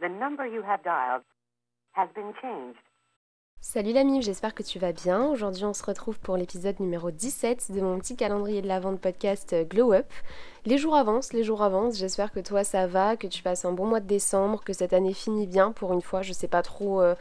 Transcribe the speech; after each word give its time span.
The 0.00 0.08
number 0.10 0.46
you 0.46 0.62
have 0.62 0.82
dialed 0.84 1.24
has 1.92 2.08
been 2.14 2.34
changed. 2.42 2.78
Salut 3.62 3.94
l'ami, 3.94 4.20
j'espère 4.20 4.54
que 4.54 4.62
tu 4.62 4.78
vas 4.78 4.92
bien. 4.92 5.26
Aujourd'hui 5.26 5.64
on 5.64 5.72
se 5.72 5.82
retrouve 5.82 6.20
pour 6.20 6.36
l'épisode 6.36 6.78
numéro 6.80 7.10
17 7.10 7.72
de 7.72 7.80
mon 7.80 7.98
petit 7.98 8.14
calendrier 8.14 8.60
de 8.60 8.68
la 8.68 8.78
vente 8.78 9.00
podcast 9.00 9.54
euh, 9.54 9.64
Glow 9.64 9.94
Up. 9.94 10.06
Les 10.66 10.76
jours 10.76 10.96
avancent, 10.96 11.32
les 11.32 11.42
jours 11.44 11.62
avancent, 11.62 11.96
j'espère 11.96 12.30
que 12.30 12.40
toi 12.40 12.62
ça 12.62 12.86
va, 12.86 13.16
que 13.16 13.26
tu 13.26 13.42
passes 13.42 13.64
un 13.64 13.72
bon 13.72 13.86
mois 13.86 14.00
de 14.00 14.06
décembre, 14.06 14.62
que 14.62 14.74
cette 14.74 14.92
année 14.92 15.14
finit 15.14 15.46
bien 15.46 15.72
pour 15.72 15.94
une 15.94 16.02
fois, 16.02 16.20
je 16.20 16.34
sais 16.34 16.46
pas 16.46 16.60
trop 16.60 17.00
euh, 17.00 17.14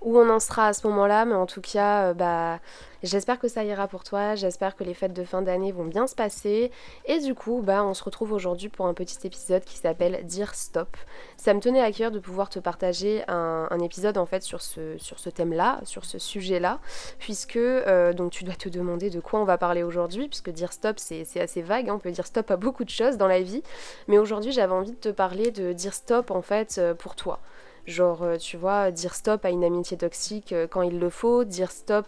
où 0.00 0.16
on 0.16 0.30
en 0.30 0.38
sera 0.38 0.68
à 0.68 0.72
ce 0.72 0.86
moment-là, 0.86 1.24
mais 1.24 1.34
en 1.34 1.46
tout 1.46 1.60
cas, 1.60 2.10
euh, 2.10 2.14
bah 2.14 2.60
J'espère 3.02 3.38
que 3.38 3.48
ça 3.48 3.64
ira 3.64 3.88
pour 3.88 4.04
toi, 4.04 4.34
j'espère 4.34 4.76
que 4.76 4.84
les 4.84 4.92
fêtes 4.92 5.14
de 5.14 5.24
fin 5.24 5.40
d'année 5.40 5.72
vont 5.72 5.86
bien 5.86 6.06
se 6.06 6.14
passer. 6.14 6.70
Et 7.06 7.18
du 7.20 7.34
coup, 7.34 7.62
bah, 7.64 7.82
on 7.82 7.94
se 7.94 8.04
retrouve 8.04 8.32
aujourd'hui 8.32 8.68
pour 8.68 8.86
un 8.86 8.92
petit 8.92 9.26
épisode 9.26 9.64
qui 9.64 9.78
s'appelle 9.78 10.26
Dire 10.26 10.54
Stop. 10.54 10.98
Ça 11.38 11.54
me 11.54 11.60
tenait 11.60 11.80
à 11.80 11.92
cœur 11.92 12.10
de 12.10 12.18
pouvoir 12.18 12.50
te 12.50 12.58
partager 12.58 13.24
un, 13.28 13.78
épisode 13.80 14.18
en 14.18 14.26
fait 14.26 14.42
sur 14.42 14.60
ce, 14.60 15.30
thème-là, 15.30 15.80
sur 15.84 16.04
ce 16.04 16.18
sujet-là, 16.18 16.78
puisque 17.18 17.56
euh, 17.56 18.12
donc 18.12 18.32
tu 18.32 18.44
dois 18.44 18.54
te 18.54 18.68
demander 18.68 19.08
de 19.08 19.20
quoi 19.20 19.40
on 19.40 19.44
va 19.44 19.56
parler 19.56 19.82
aujourd'hui, 19.82 20.28
puisque 20.28 20.50
dire 20.50 20.72
stop 20.72 20.98
c'est 20.98 21.40
assez 21.40 21.62
vague, 21.62 21.88
hein. 21.88 21.94
on 21.94 21.98
peut 21.98 22.10
dire 22.10 22.26
stop 22.26 22.50
à 22.50 22.56
beaucoup 22.56 22.84
de 22.84 22.90
choses 22.90 23.16
dans 23.16 23.26
la 23.26 23.40
vie. 23.40 23.62
Mais 24.08 24.18
aujourd'hui 24.18 24.52
j'avais 24.52 24.74
envie 24.74 24.92
de 24.92 24.96
te 24.96 25.08
parler 25.08 25.50
de 25.50 25.72
dire 25.72 25.94
stop 25.94 26.30
en 26.30 26.42
fait 26.42 26.76
euh, 26.76 26.92
pour 26.92 27.16
toi. 27.16 27.40
Genre, 27.86 28.22
euh, 28.22 28.36
tu 28.36 28.56
vois, 28.56 28.90
dire 28.90 29.14
stop 29.14 29.44
à 29.44 29.50
une 29.50 29.64
amitié 29.64 29.96
toxique 29.96 30.52
euh, 30.52 30.66
quand 30.68 30.82
il 30.82 30.98
le 30.98 31.10
faut, 31.10 31.44
dire 31.44 31.70
stop, 31.70 32.06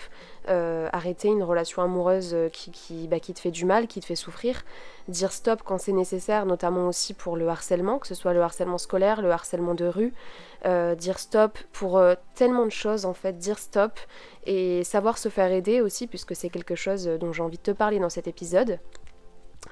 euh, 0.49 0.89
arrêter 0.93 1.29
une 1.29 1.43
relation 1.43 1.83
amoureuse 1.83 2.37
qui, 2.53 3.09
bah, 3.09 3.21
qui, 3.21 3.33
te 3.33 3.41
fait 3.41 3.51
du 3.51 3.65
mal, 3.65 3.87
qui 3.87 4.01
te 4.01 4.07
fait 4.07 4.15
souffrir, 4.15 4.63
dire 5.09 5.33
stop 5.33 5.63
quand 5.65 5.79
c'est 5.79 5.93
nécessaire, 5.93 6.47
notamment 6.47 6.89
aussi 6.89 7.15
pour 7.15 7.37
le 7.37 7.49
harcèlement, 7.49 7.99
que 7.99 8.07
ce 8.07 8.15
soit 8.15 8.35
le 8.35 8.43
harcèlement 8.43 8.79
scolaire, 8.79 9.23
le 9.23 9.31
harcèlement 9.31 9.75
de 9.75 9.87
rue, 9.87 10.13
dire 10.97 11.19
stop 11.19 11.59
pour 11.73 12.01
tellement 12.35 12.65
de 12.65 12.71
choses 12.71 13.05
en 13.05 13.15
fait, 13.15 13.39
dire 13.39 13.59
stop 13.59 13.99
et 14.47 14.85
savoir 14.85 15.19
se 15.19 15.29
faire 15.29 15.51
aider 15.51 15.81
aussi, 15.81 16.07
puisque 16.07 16.37
c'est 16.37 16.51
quelque 16.51 16.75
chose 16.75 17.07
dont 17.21 17.33
j'ai 17.33 17.43
envie 17.43 17.59
de 17.59 17.63
te 17.63 17.71
parler 17.71 17.99
dans 17.99 18.11
cet 18.11 18.29
épisode 18.29 18.79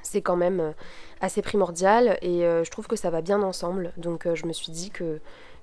c'est 0.03 0.23
quand 0.23 0.37
même 0.37 0.73
assez 1.21 1.43
primordial 1.43 2.17
et 2.23 2.43
je 2.43 2.71
trouve 2.71 2.87
que 2.87 2.95
ça 2.95 3.11
va 3.11 3.23
bien 3.23 3.43
ensemble. 3.43 3.93
Donc 3.97 4.27
je 4.33 4.47
me 4.47 4.53
suis 4.53 4.71
dit 4.71 4.91
que 4.91 5.21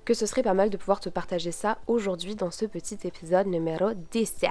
que 0.08 0.14
ce 0.14 0.24
serait 0.24 0.42
pas 0.42 0.54
mal 0.54 0.70
de 0.70 0.78
pouvoir 0.78 1.00
te 1.00 1.10
partager 1.10 1.52
ça 1.52 1.76
aujourd'hui 1.86 2.34
dans 2.34 2.50
ce 2.50 2.64
petit 2.64 2.96
épisode 3.04 3.46
numéro 3.46 3.90
17. 4.10 4.50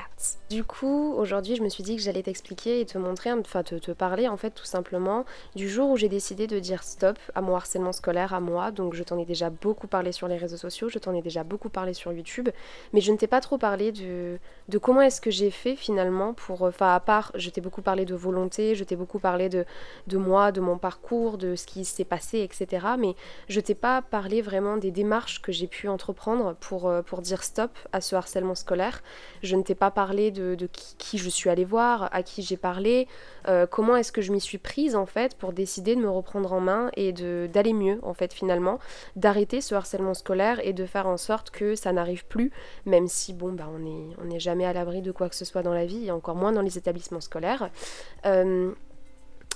Du 0.52 0.64
coup, 0.64 1.16
aujourd'hui, 1.18 1.56
je 1.56 1.64
me 1.64 1.70
suis 1.70 1.82
dit 1.82 1.96
que 1.96 2.02
j'allais 2.04 2.22
t'expliquer 2.22 2.80
et 2.80 2.86
te 2.86 3.00
montrer, 3.00 3.32
enfin 3.32 3.64
te, 3.64 3.74
te, 3.74 3.90
parler 3.90 4.28
en 4.28 4.38
fait 4.38 4.52
tout 4.52 4.66
simplement 4.66 5.26
du 5.56 5.68
jour 5.68 5.90
où 5.90 5.98
j'ai 5.98 6.10
décidé 6.10 6.46
de 6.46 6.60
dire 6.60 6.84
stop 6.84 7.18
à 7.34 7.42
mon 7.42 7.56
harcèlement 7.56 7.92
scolaire 7.92 8.36
à 8.36 8.40
moi. 8.40 8.70
Donc 8.70 8.94
je 8.94 9.02
t'en 9.02 9.18
ai 9.18 9.26
déjà 9.26 9.50
beaucoup 9.50 9.88
parlé 9.88 10.12
sur 10.12 10.28
les 10.28 10.38
réseaux 10.38 10.58
sociaux, 10.58 10.90
je 10.90 11.00
t'en 11.00 11.16
ai 11.16 11.24
déjà 11.24 11.44
beaucoup 11.44 11.70
parlé 11.70 11.96
sur 11.96 12.14
YouTube, 12.14 12.50
mais 12.94 13.02
je 13.02 13.12
ne 13.12 13.18
t'ai 13.18 13.26
pas 13.26 13.42
trop 13.42 13.58
parlé 13.58 13.92
de, 13.92 14.38
de 14.70 14.78
comment 14.78 15.02
est-ce 15.02 15.22
que 15.22 15.32
j'ai 15.32 15.50
fait 15.50 15.76
finalement 15.76 16.36
pour, 16.36 16.62
enfin 16.62 16.94
à 16.94 17.00
part, 17.00 17.32
je 17.34 17.50
t'ai 17.50 17.62
beaucoup 17.62 17.82
parlé 17.82 18.06
de 18.06 18.14
volonté, 18.14 18.76
je 18.76 18.84
t'ai 18.84 18.96
beaucoup 18.96 19.18
parlé 19.18 19.50
de, 19.50 19.66
de 20.06 20.18
moi, 20.18 20.52
de 20.52 20.62
mon 20.62 20.78
parcours, 20.78 21.40
de 21.40 21.56
ce 21.56 21.66
qui 21.66 21.84
s'est 21.84 22.06
passé, 22.06 22.42
etc. 22.42 22.86
Mais 23.00 23.16
je 23.50 23.60
t'ai 23.60 23.74
pas 23.74 24.04
parlé 24.04 24.44
vraiment 24.44 24.78
des 24.78 24.92
démarches 24.92 25.42
que 25.42 25.47
j'ai 25.52 25.68
pu 25.68 25.88
entreprendre 25.88 26.56
pour, 26.60 26.88
euh, 26.88 27.02
pour 27.02 27.22
dire 27.22 27.44
stop 27.44 27.72
à 27.92 28.02
ce 28.02 28.16
harcèlement 28.16 28.56
scolaire. 28.56 29.02
Je 29.44 29.56
ne 29.56 29.64
t'ai 29.64 29.76
pas 29.76 29.92
parlé 29.92 30.32
de, 30.32 30.56
qui, 30.98 31.18
je 31.18 31.30
suis 31.30 31.50
allée 31.50 31.66
voir, 31.66 32.10
à 32.12 32.24
qui 32.24 32.42
j'ai 32.42 32.58
parlé, 32.58 33.08
euh, 33.48 33.66
comment 33.66 33.96
est-ce 33.96 34.12
que 34.12 34.22
je 34.22 34.32
m'y 34.32 34.42
suis 34.42 34.58
prise 34.58 34.96
en 34.96 35.06
fait 35.06 35.36
pour 35.36 35.54
décider 35.54 35.96
de 35.96 36.02
me 36.02 36.10
reprendre 36.10 36.54
en 36.54 36.60
main 36.60 36.90
et 36.96 37.12
d'aller 37.14 37.74
mieux 37.74 38.00
en 38.04 38.14
fait 38.14 38.34
finalement, 38.34 38.80
d'arrêter 39.16 39.62
ce 39.62 39.76
harcèlement 39.76 40.14
scolaire 40.14 40.60
et 40.66 40.74
de 40.74 40.86
faire 40.86 41.08
en 41.08 41.18
sorte 41.18 41.50
que 41.50 41.76
ça 41.76 41.92
n'arrive 41.92 42.26
plus, 42.26 42.52
même 42.86 43.08
si 43.08 43.34
bon 43.34 43.54
bah 43.54 43.70
on 43.74 43.80
n'est 43.80 44.36
on 44.36 44.40
jamais 44.40 44.66
à 44.66 44.74
l'abri 44.74 45.02
de 45.02 45.12
quoi 45.12 45.30
que 45.30 45.36
ce 45.36 45.46
soit 45.46 45.64
dans 45.64 45.74
la 45.74 45.86
vie 45.86 46.08
et 46.08 46.12
encore 46.12 46.36
moins 46.36 46.52
dans 46.52 46.62
les 46.62 46.78
établissements 46.78 47.22
scolaires. 47.22 47.70
Euh, 48.26 48.72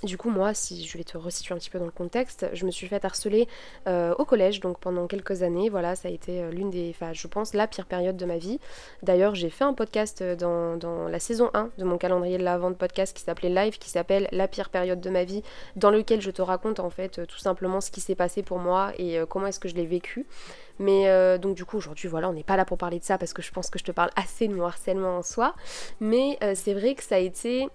du 0.04 0.18
coup, 0.18 0.30
moi, 0.30 0.54
si 0.54 0.86
je 0.86 0.98
vais 0.98 1.04
te 1.04 1.18
resituer 1.18 1.54
un 1.54 1.58
petit 1.58 1.70
peu 1.70 1.78
dans 1.78 1.86
le 1.86 1.92
contexte, 1.92 2.48
je 2.54 2.66
me 2.66 2.72
suis 2.72 2.88
fait 2.88 3.04
harceler 3.06 3.48
euh, 3.88 4.16
au 4.18 4.26
collège, 4.26 4.60
donc 4.60 4.80
pendant 4.80 5.06
quelques 5.08 5.44
années. 5.44 5.70
Voilà, 5.70 5.96
ça 5.96 6.08
a 6.08 6.12
été 6.12 6.42
euh, 6.42 6.52
l'une 6.52 6.72
des, 6.72 6.90
enfin, 6.90 7.14
je 7.14 7.28
pense, 7.28 7.54
la 7.54 7.68
pire 7.68 7.86
période 7.86 8.18
de 8.18 8.26
ma 8.26 8.38
vie. 8.38 8.60
D'ailleurs, 9.04 9.36
j'ai 9.36 9.50
fait 9.50 9.64
un 9.64 9.74
podcast 9.74 10.22
euh, 10.22 10.36
dans, 10.36 11.08
la 11.08 11.20
saison 11.20 11.52
1 11.54 11.70
de 11.78 11.84
mon 11.84 11.98
calendrier 11.98 12.38
de 12.38 12.44
la 12.44 12.58
vente 12.58 12.78
podcast 12.78 13.16
qui 13.16 13.24
s'appelait 13.24 13.50
Live, 13.50 13.78
qui 13.78 13.90
s'appelle 13.90 14.28
La 14.32 14.48
pire 14.48 14.70
période 14.70 15.02
de 15.02 15.10
ma 15.10 15.24
vie, 15.24 15.44
dans 15.76 15.92
lequel 15.92 16.22
je 16.22 16.32
te 16.32 16.42
raconte 16.42 16.80
en 16.80 16.90
fait 16.90 17.26
tout 17.28 17.38
simplement 17.38 17.82
ce 17.82 17.92
qui 17.92 18.02
s'est 18.02 18.16
passé 18.16 18.42
pour 18.42 18.58
moi 18.58 18.92
et 18.98 19.20
comment 19.30 19.48
est-ce 19.48 19.60
que 19.60 19.68
je 19.68 19.76
l'ai 19.76 19.86
vécu. 19.86 20.26
Mais 20.80 21.38
donc 21.40 21.56
du 21.56 21.66
coup 21.66 21.78
aujourd'hui 21.78 22.08
voilà 22.08 22.30
on 22.30 22.34
n'est 22.34 22.44
pas 22.44 22.56
là 22.56 22.66
pour 22.66 22.78
parler 22.78 23.00
de 23.00 23.04
ça 23.04 23.18
parce 23.18 23.34
que 23.34 23.42
je 23.42 23.52
pense 23.52 23.70
que 23.70 23.78
je 23.78 23.84
te 23.84 23.92
parle 23.92 24.10
assez 24.16 24.48
de 24.48 24.54
mon 24.54 24.66
harcèlement 24.66 25.18
en 25.18 25.24
soi. 25.24 25.54
Mais 26.00 26.38
c'est 26.56 26.74
vrai 26.74 26.96
que 26.96 27.04
ça 27.04 27.16
a 27.16 27.20
été 27.20 27.68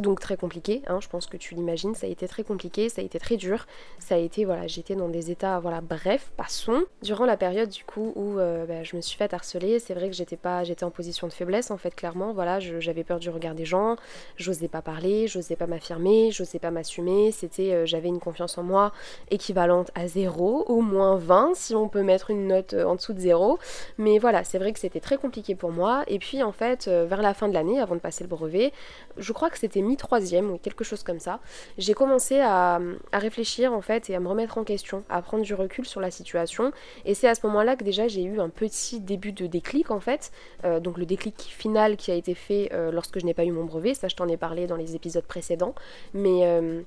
donc 0.00 0.20
très 0.20 0.36
compliqué, 0.36 0.82
hein, 0.86 0.98
je 1.00 1.08
pense 1.08 1.26
que 1.26 1.36
tu 1.36 1.54
l'imagines, 1.54 1.94
ça 1.94 2.06
a 2.06 2.10
été 2.10 2.28
très 2.28 2.44
compliqué, 2.44 2.88
ça 2.88 3.00
a 3.00 3.04
été 3.04 3.18
très 3.18 3.36
dur, 3.36 3.66
ça 3.98 4.14
a 4.14 4.18
été, 4.18 4.44
voilà, 4.44 4.66
j'étais 4.66 4.94
dans 4.94 5.08
des 5.08 5.30
états, 5.30 5.60
voilà, 5.60 5.80
bref, 5.80 6.32
passons. 6.36 6.84
Durant 7.02 7.26
la 7.26 7.36
période 7.36 7.68
du 7.68 7.84
coup 7.84 8.12
où 8.16 8.38
euh, 8.38 8.64
bah, 8.66 8.82
je 8.82 8.96
me 8.96 9.00
suis 9.00 9.16
fait 9.16 9.32
harceler, 9.34 9.78
c'est 9.78 9.94
vrai 9.94 10.08
que 10.08 10.16
j'étais 10.16 10.36
pas, 10.36 10.64
j'étais 10.64 10.84
en 10.84 10.90
position 10.90 11.26
de 11.26 11.32
faiblesse 11.32 11.70
en 11.70 11.76
fait, 11.76 11.94
clairement, 11.94 12.32
voilà, 12.32 12.60
j'avais 12.60 13.04
peur 13.04 13.18
du 13.18 13.30
regard 13.30 13.54
des 13.54 13.64
gens, 13.64 13.96
j'osais 14.36 14.68
pas 14.68 14.82
parler, 14.82 15.26
j'osais 15.26 15.56
pas 15.56 15.66
m'affirmer, 15.66 16.30
j'osais 16.30 16.58
pas 16.58 16.70
m'assumer, 16.70 17.30
c'était, 17.32 17.72
euh, 17.72 17.86
j'avais 17.86 18.08
une 18.08 18.20
confiance 18.20 18.58
en 18.58 18.62
moi 18.62 18.92
équivalente 19.30 19.90
à 19.94 20.06
0 20.06 20.66
ou 20.68 20.80
moins 20.80 21.16
20 21.16 21.54
si 21.54 21.74
on 21.74 21.88
peut 21.88 22.02
mettre 22.02 22.30
une 22.30 22.46
note 22.46 22.74
euh, 22.74 22.84
en 22.84 22.94
dessous 22.94 23.12
de 23.12 23.20
0, 23.20 23.58
mais 23.98 24.18
voilà, 24.18 24.44
c'est 24.44 24.58
vrai 24.58 24.72
que 24.72 24.78
c'était 24.78 25.00
très 25.00 25.16
compliqué 25.16 25.54
pour 25.54 25.70
moi, 25.70 26.04
et 26.06 26.18
puis 26.18 26.42
en 26.42 26.52
fait, 26.52 26.88
vers 26.88 27.22
la 27.22 27.34
fin 27.34 27.48
de 27.48 27.54
l'année, 27.54 27.80
avant 27.80 27.94
de 27.94 28.00
passer 28.00 28.24
le 28.24 28.28
brevet, 28.28 28.72
je 29.16 29.32
crois 29.32 29.50
que 29.50 29.58
c'était 29.58 29.81
mi-troisième 29.82 30.50
ou 30.50 30.58
quelque 30.58 30.84
chose 30.84 31.02
comme 31.02 31.18
ça, 31.18 31.40
j'ai 31.78 31.94
commencé 31.94 32.40
à, 32.40 32.80
réfléchir 33.12 33.72
en 33.72 33.80
fait 33.80 34.10
et 34.10 34.14
à 34.14 34.20
me 34.20 34.28
remettre 34.28 34.58
en 34.58 34.64
question, 34.64 35.04
à 35.08 35.22
prendre 35.22 35.44
du 35.44 35.54
recul 35.54 35.86
sur 35.86 36.00
la 36.00 36.10
situation. 36.10 36.72
Et 37.04 37.14
c'est 37.14 37.28
à 37.28 37.34
ce 37.34 37.46
moment-là 37.46 37.76
que 37.76 37.84
déjà 37.84 38.08
j'ai 38.08 38.22
eu 38.22 38.40
un 38.40 38.48
petit 38.48 39.00
début 39.00 39.32
de 39.32 39.46
déclic 39.46 39.90
en 39.90 40.00
fait. 40.00 40.32
Euh, 40.64 40.80
donc 40.80 40.98
le 40.98 41.06
déclic 41.06 41.36
final 41.40 41.96
qui 41.96 42.10
a 42.10 42.14
été 42.14 42.34
fait 42.34 42.70
euh, 42.72 42.90
lorsque 42.90 43.18
je 43.18 43.26
n'ai 43.26 43.34
pas 43.34 43.44
eu 43.44 43.52
mon 43.52 43.64
brevet, 43.64 43.94
ça 43.94 44.08
je 44.08 44.16
t'en 44.16 44.28
ai 44.28 44.36
parlé 44.36 44.66
dans 44.66 44.76
les 44.76 44.94
épisodes 44.94 45.24
précédents. 45.24 45.74
Mais 46.14 46.46
euh, 46.46 46.82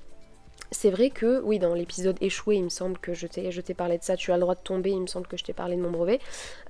c'est 0.70 0.90
vrai 0.90 1.10
que, 1.10 1.40
oui, 1.42 1.58
dans 1.58 1.74
l'épisode 1.74 2.16
échoué, 2.20 2.56
il 2.56 2.64
me 2.64 2.68
semble 2.68 2.98
que 2.98 3.14
je 3.14 3.26
t'ai 3.26 3.74
parlé 3.74 3.98
de 3.98 4.02
ça, 4.02 4.16
tu 4.16 4.32
as 4.32 4.34
le 4.34 4.40
droit 4.40 4.54
de 4.54 4.60
tomber, 4.60 4.90
il 4.90 5.00
me 5.00 5.06
semble 5.06 5.26
que 5.26 5.36
je 5.36 5.44
t'ai 5.44 5.52
parlé 5.52 5.76
de 5.76 5.80
mon 5.80 5.90
brevet. 5.90 6.20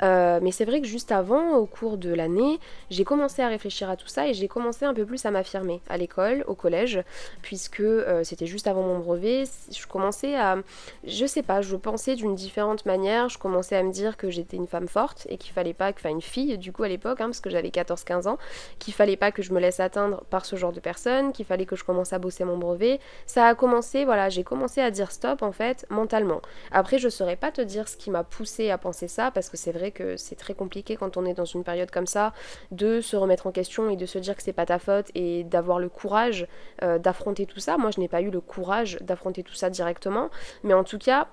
Euh, 0.03 0.39
mais 0.43 0.53
c'est 0.53 0.65
vrai 0.65 0.81
que 0.81 0.87
juste 0.87 1.13
avant, 1.13 1.57
au 1.57 1.67
cours 1.67 1.97
de 1.97 2.13
l'année, 2.13 2.59
j'ai 2.91 3.05
commencé 3.05 3.43
à 3.43 3.49
réfléchir 3.49 3.89
à 3.89 3.97
tout 3.97 4.09
ça 4.09 4.29
et 4.29 4.35
j'ai 4.35 4.49
commencé 4.49 4.85
un 4.85 4.95
peu 4.95 5.07
plus 5.07 5.25
à 5.25 5.31
m'affirmer 5.31 5.81
à 5.89 5.97
l'école, 5.97 6.45
au 6.47 6.55
collège, 6.55 7.01
puisque 7.43 7.81
euh, 7.81 8.25
c'était 8.25 8.47
juste 8.47 8.67
avant 8.67 8.83
mon 8.83 8.99
brevet. 8.99 9.45
Je 9.71 9.87
commençais 9.87 10.37
à, 10.37 10.59
je 11.05 11.27
sais 11.27 11.43
pas, 11.43 11.63
je 11.63 11.77
pensais 11.77 12.17
d'une 12.17 12.35
différente 12.35 12.87
manière, 12.87 13.29
je 13.29 13.39
commençais 13.39 13.77
à 13.77 13.83
me 13.83 13.93
dire 13.93 14.17
que 14.17 14.31
j'étais 14.31 14.57
une 14.57 14.67
femme 14.67 14.89
forte 14.89 15.27
et 15.31 15.39
qu'il 15.39 15.53
fallait 15.53 15.75
pas, 15.75 15.91
enfin 15.91 16.11
une 16.11 16.23
fille 16.23 16.59
du 16.59 16.73
coup 16.73 16.83
à 16.83 16.89
l'époque, 16.89 17.21
hein, 17.21 17.27
parce 17.27 17.41
que 17.41 17.51
j'avais 17.51 17.69
14-15 17.69 18.29
ans, 18.29 18.39
qu'il 18.79 18.95
fallait 18.95 19.17
pas 19.17 19.33
que 19.33 19.43
je 19.43 19.53
me 19.53 19.61
laisse 19.61 19.81
atteindre 19.81 20.25
par 20.31 20.45
ce 20.45 20.57
genre 20.57 20.73
de 20.73 20.81
personnes, 20.81 21.33
qu'il 21.33 21.47
fallait 21.47 21.67
que 21.67 21.77
je 21.77 21.85
commence 21.85 22.13
à 22.13 22.19
bosser 22.19 22.45
mon 22.45 22.59
brevet. 22.59 23.01
Ça 23.27 23.47
a 23.47 23.55
commencé 23.55 23.86
voilà, 24.05 24.29
j'ai 24.29 24.45
commencé 24.45 24.81
à 24.81 24.91
dire 24.91 25.13
stop 25.13 25.43
en 25.43 25.53
fait 25.53 25.87
mentalement. 25.91 26.41
Après, 26.71 26.99
je 26.99 27.09
saurais 27.09 27.37
pas 27.37 27.51
te 27.51 27.61
dire 27.61 27.89
ce 27.89 27.97
qui 27.97 28.11
m'a 28.11 28.25
poussé 28.25 28.71
à 28.71 28.79
penser 28.79 29.09
ça 29.09 29.31
parce 29.31 29.49
que 29.49 29.57
c'est 29.57 29.73
vrai 29.73 29.91
que 29.91 30.17
c'est 30.17 30.37
très 30.37 30.55
compliqué 30.55 30.97
quand 30.97 31.17
on 31.17 31.25
est 31.25 31.35
dans 31.35 31.45
une 31.45 31.65
période 31.65 31.91
comme 31.91 32.07
ça 32.07 32.33
de 32.71 33.01
se 33.01 33.17
remettre 33.17 33.47
en 33.47 33.53
question 33.53 33.91
et 33.91 33.97
de 33.97 34.07
se 34.07 34.19
dire 34.19 34.37
que 34.37 34.43
c'est 34.43 34.53
pas 34.53 34.67
ta 34.67 34.79
faute 34.79 35.07
et 35.15 35.45
d'avoir 35.45 35.79
le 35.79 35.89
courage 35.89 36.47
euh, 36.83 36.99
d'affronter 36.99 37.47
tout 37.47 37.61
ça. 37.61 37.77
Moi, 37.79 37.91
je 37.91 38.01
n'ai 38.01 38.09
pas 38.09 38.21
eu 38.21 38.31
le 38.31 38.41
courage 38.41 38.99
d'affronter 39.01 39.43
tout 39.43 39.55
ça 39.55 39.71
directement, 39.71 40.31
mais 40.63 40.75
en 40.75 40.85
tout 40.85 40.99
cas, 40.99 41.29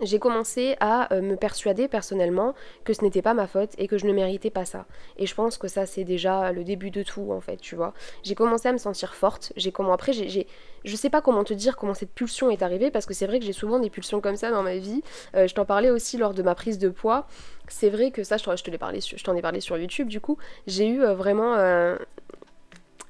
j'ai 0.00 0.18
commencé 0.18 0.76
à 0.80 1.12
euh, 1.12 1.20
me 1.20 1.36
persuader 1.36 1.88
personnellement 1.88 2.54
que 2.84 2.92
ce 2.92 3.02
n'était 3.02 3.22
pas 3.22 3.34
ma 3.34 3.46
faute 3.46 3.70
et 3.78 3.88
que 3.88 3.98
je 3.98 4.06
ne 4.06 4.12
méritais 4.12 4.50
pas 4.50 4.64
ça. 4.64 4.86
Et 5.16 5.26
je 5.26 5.34
pense 5.34 5.58
que 5.58 5.68
ça 5.68 5.86
c'est 5.86 6.04
déjà 6.04 6.52
le 6.52 6.64
début 6.64 6.90
de 6.90 7.02
tout 7.02 7.30
en 7.32 7.40
fait, 7.40 7.58
tu 7.58 7.76
vois. 7.76 7.92
J'ai 8.22 8.34
commencé 8.34 8.68
à 8.68 8.72
me 8.72 8.78
sentir 8.78 9.14
forte, 9.14 9.52
j'ai 9.56 9.72
comment 9.72 9.92
après 9.92 10.12
j'ai 10.12 10.46
je 10.84 10.96
sais 10.96 11.10
pas 11.10 11.20
comment 11.20 11.44
te 11.44 11.54
dire 11.54 11.76
comment 11.76 11.94
cette 11.94 12.12
pulsion 12.12 12.50
est 12.50 12.62
arrivée 12.62 12.90
parce 12.90 13.06
que 13.06 13.14
c'est 13.14 13.26
vrai 13.26 13.38
que 13.38 13.44
j'ai 13.44 13.52
souvent 13.52 13.78
des 13.78 13.90
pulsions 13.90 14.20
comme 14.20 14.36
ça 14.36 14.50
dans 14.50 14.62
ma 14.62 14.76
vie. 14.76 15.02
Euh, 15.36 15.46
je 15.46 15.54
t'en 15.54 15.64
parlais 15.64 15.90
aussi 15.90 16.16
lors 16.16 16.34
de 16.34 16.42
ma 16.42 16.54
prise 16.54 16.78
de 16.78 16.88
poids. 16.88 17.26
C'est 17.68 17.90
vrai 17.90 18.10
que 18.10 18.24
ça 18.24 18.36
je, 18.36 18.62
te 18.62 18.70
l'ai 18.70 18.78
parlé 18.78 19.00
je 19.00 19.22
t'en 19.22 19.36
ai 19.36 19.42
parlé 19.42 19.60
sur 19.60 19.78
YouTube 19.78 20.08
du 20.08 20.20
coup, 20.20 20.38
j'ai 20.66 20.88
eu 20.88 21.02
euh, 21.02 21.14
vraiment 21.14 21.54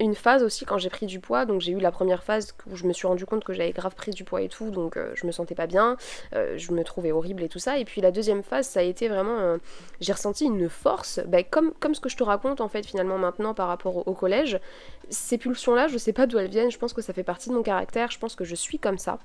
une 0.03 0.15
phase 0.15 0.43
aussi 0.43 0.65
quand 0.65 0.79
j'ai 0.79 0.91
pris 0.91 1.07
du 1.07 1.21
poids. 1.21 1.47
Donc 1.47 1.61
j'ai 1.61 1.73
eu 1.73 1.79
la 1.79 1.91
première 1.91 2.23
phase 2.23 2.55
où 2.71 2.77
je 2.77 2.85
me 2.85 2.93
suis 2.93 3.07
rendu 3.07 3.25
compte 3.25 3.45
que 3.45 3.53
j'avais 3.53 3.73
grave 3.73 3.95
pris 3.95 4.11
du 4.11 4.25
poids 4.25 4.43
et 4.43 4.49
tout, 4.49 4.71
donc 4.71 4.97
euh, 4.97 5.13
je 5.15 5.27
me 5.27 5.33
sentais 5.33 5.55
pas 5.55 5.67
bien, 5.67 5.97
euh, 6.35 6.59
je 6.59 6.73
me 6.73 6.85
trouvais 6.85 7.13
horrible 7.13 7.43
et 7.43 7.49
tout 7.49 7.59
ça. 7.59 7.79
Et 7.79 7.85
puis 7.85 8.01
la 8.01 8.11
deuxième 8.11 8.43
phase, 8.43 8.67
ça 8.67 8.81
a 8.81 8.83
été 8.83 9.09
vraiment, 9.09 9.39
euh, 9.39 9.59
j'ai 10.01 10.13
ressenti 10.13 10.45
une 10.45 10.69
force, 10.69 11.21
bah, 11.27 11.43
comme, 11.43 11.73
comme 11.81 11.95
ce 11.95 12.01
que 12.01 12.09
je 12.09 12.17
te 12.17 12.25
raconte 12.25 12.61
en 12.61 12.69
fait 12.69 12.85
finalement 12.85 13.19
maintenant 13.19 13.55
par 13.55 13.69
rapport 13.69 14.07
au, 14.07 14.13
collège. 14.13 14.61
Ces 15.09 15.39
pulsions-là, 15.39 15.89
je 15.89 15.99
sais 15.99 16.13
pas 16.13 16.27
d'où 16.27 16.39
elles 16.39 16.51
viennent. 16.51 16.71
Je 16.71 16.79
pense 16.79 16.93
que 16.93 17.03
ça 17.03 17.13
fait 17.13 17.25
partie 17.25 17.49
de 17.49 17.55
mon 17.55 17.63
caractère. 17.63 18.11
Je 18.11 18.19
pense 18.19 18.37
que 18.37 18.45
je 18.45 18.55
suis 18.55 18.79
comme 18.79 18.99
ça 18.99 19.19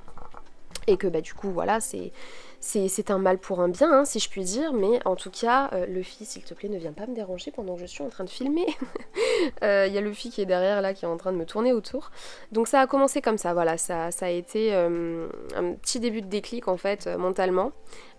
et 0.88 0.98
que 0.98 1.08
bah, 1.08 1.22
du 1.22 1.34
coup 1.34 1.52
voilà 1.52 1.80
c'est 1.80 2.12
c'est 2.60 3.12
un 3.12 3.20
mal 3.20 3.38
pour 3.38 3.62
un 3.62 3.70
bien, 3.70 3.92
hein, 3.92 4.06
si 4.06 4.20
je 4.20 4.30
puis 4.30 4.44
dire, 4.44 4.74
mais 4.74 5.00
en 5.06 5.16
tout 5.16 5.30
cas, 5.30 5.70
euh, 5.74 5.86
le 5.86 6.02
fils, 6.02 6.30
s'il 6.30 6.44
te 6.44 6.54
plaît, 6.54 6.70
ne 6.70 6.78
viens 6.78 6.92
pas 6.92 7.06
me 7.06 7.14
déranger 7.14 7.52
pendant 7.52 7.76
que 7.76 7.82
je 7.82 7.86
suis 7.86 8.04
en 8.04 8.10
train 8.10 8.24
de 8.24 8.30
filmer. 8.30 8.68
Euh, 9.64 9.86
il 9.88 9.94
y 9.94 9.98
a 9.98 10.02
le 10.02 10.12
fils 10.14 10.34
qui 10.34 10.42
est 10.42 10.46
derrière 10.46 10.82
là, 10.82 10.94
qui 10.94 11.06
est 11.06 11.08
en 11.08 11.18
train 11.18 11.32
de 11.32 11.38
me 11.38 11.46
tourner 11.46 11.72
autour. 11.72 12.12
Donc 12.52 12.68
ça 12.68 12.82
a 12.82 12.88
commencé 12.88 13.22
comme 13.22 13.38
ça, 13.38 13.54
voilà, 13.54 13.78
ça, 13.78 14.12
ça 14.12 14.26
a 14.26 14.30
été 14.30 14.74
euh, 14.74 15.28
un 15.56 15.74
petit 15.74 16.00
début 16.00 16.22
de 16.22 16.28
déclic 16.28 16.68
en 16.68 16.78
fait, 16.78 17.08
mentalement, 17.08 17.72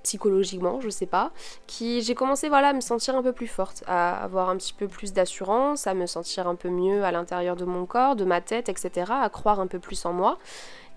psychologiquement, 0.04 0.80
je 0.80 0.90
sais 0.90 1.06
pas, 1.06 1.32
qui 1.66 2.02
j'ai 2.02 2.14
commencé 2.14 2.48
voilà 2.48 2.68
à 2.68 2.72
me 2.72 2.80
sentir 2.80 3.16
un 3.16 3.22
peu 3.22 3.32
plus 3.32 3.48
forte, 3.48 3.82
à 3.86 4.22
avoir 4.22 4.48
un 4.48 4.56
petit 4.56 4.72
peu 4.72 4.86
plus 4.86 5.12
d'assurance, 5.12 5.86
à 5.86 5.94
me 5.94 6.06
sentir 6.06 6.46
un 6.46 6.54
peu 6.54 6.68
mieux 6.68 7.04
à 7.04 7.10
l'intérieur 7.10 7.56
de 7.56 7.64
mon 7.64 7.84
corps, 7.84 8.14
de 8.14 8.24
ma 8.24 8.40
tête, 8.40 8.68
etc., 8.68 9.10
à 9.10 9.28
croire 9.28 9.58
un 9.60 9.66
peu 9.66 9.80
plus 9.80 10.04
en 10.06 10.12
moi. 10.12 10.38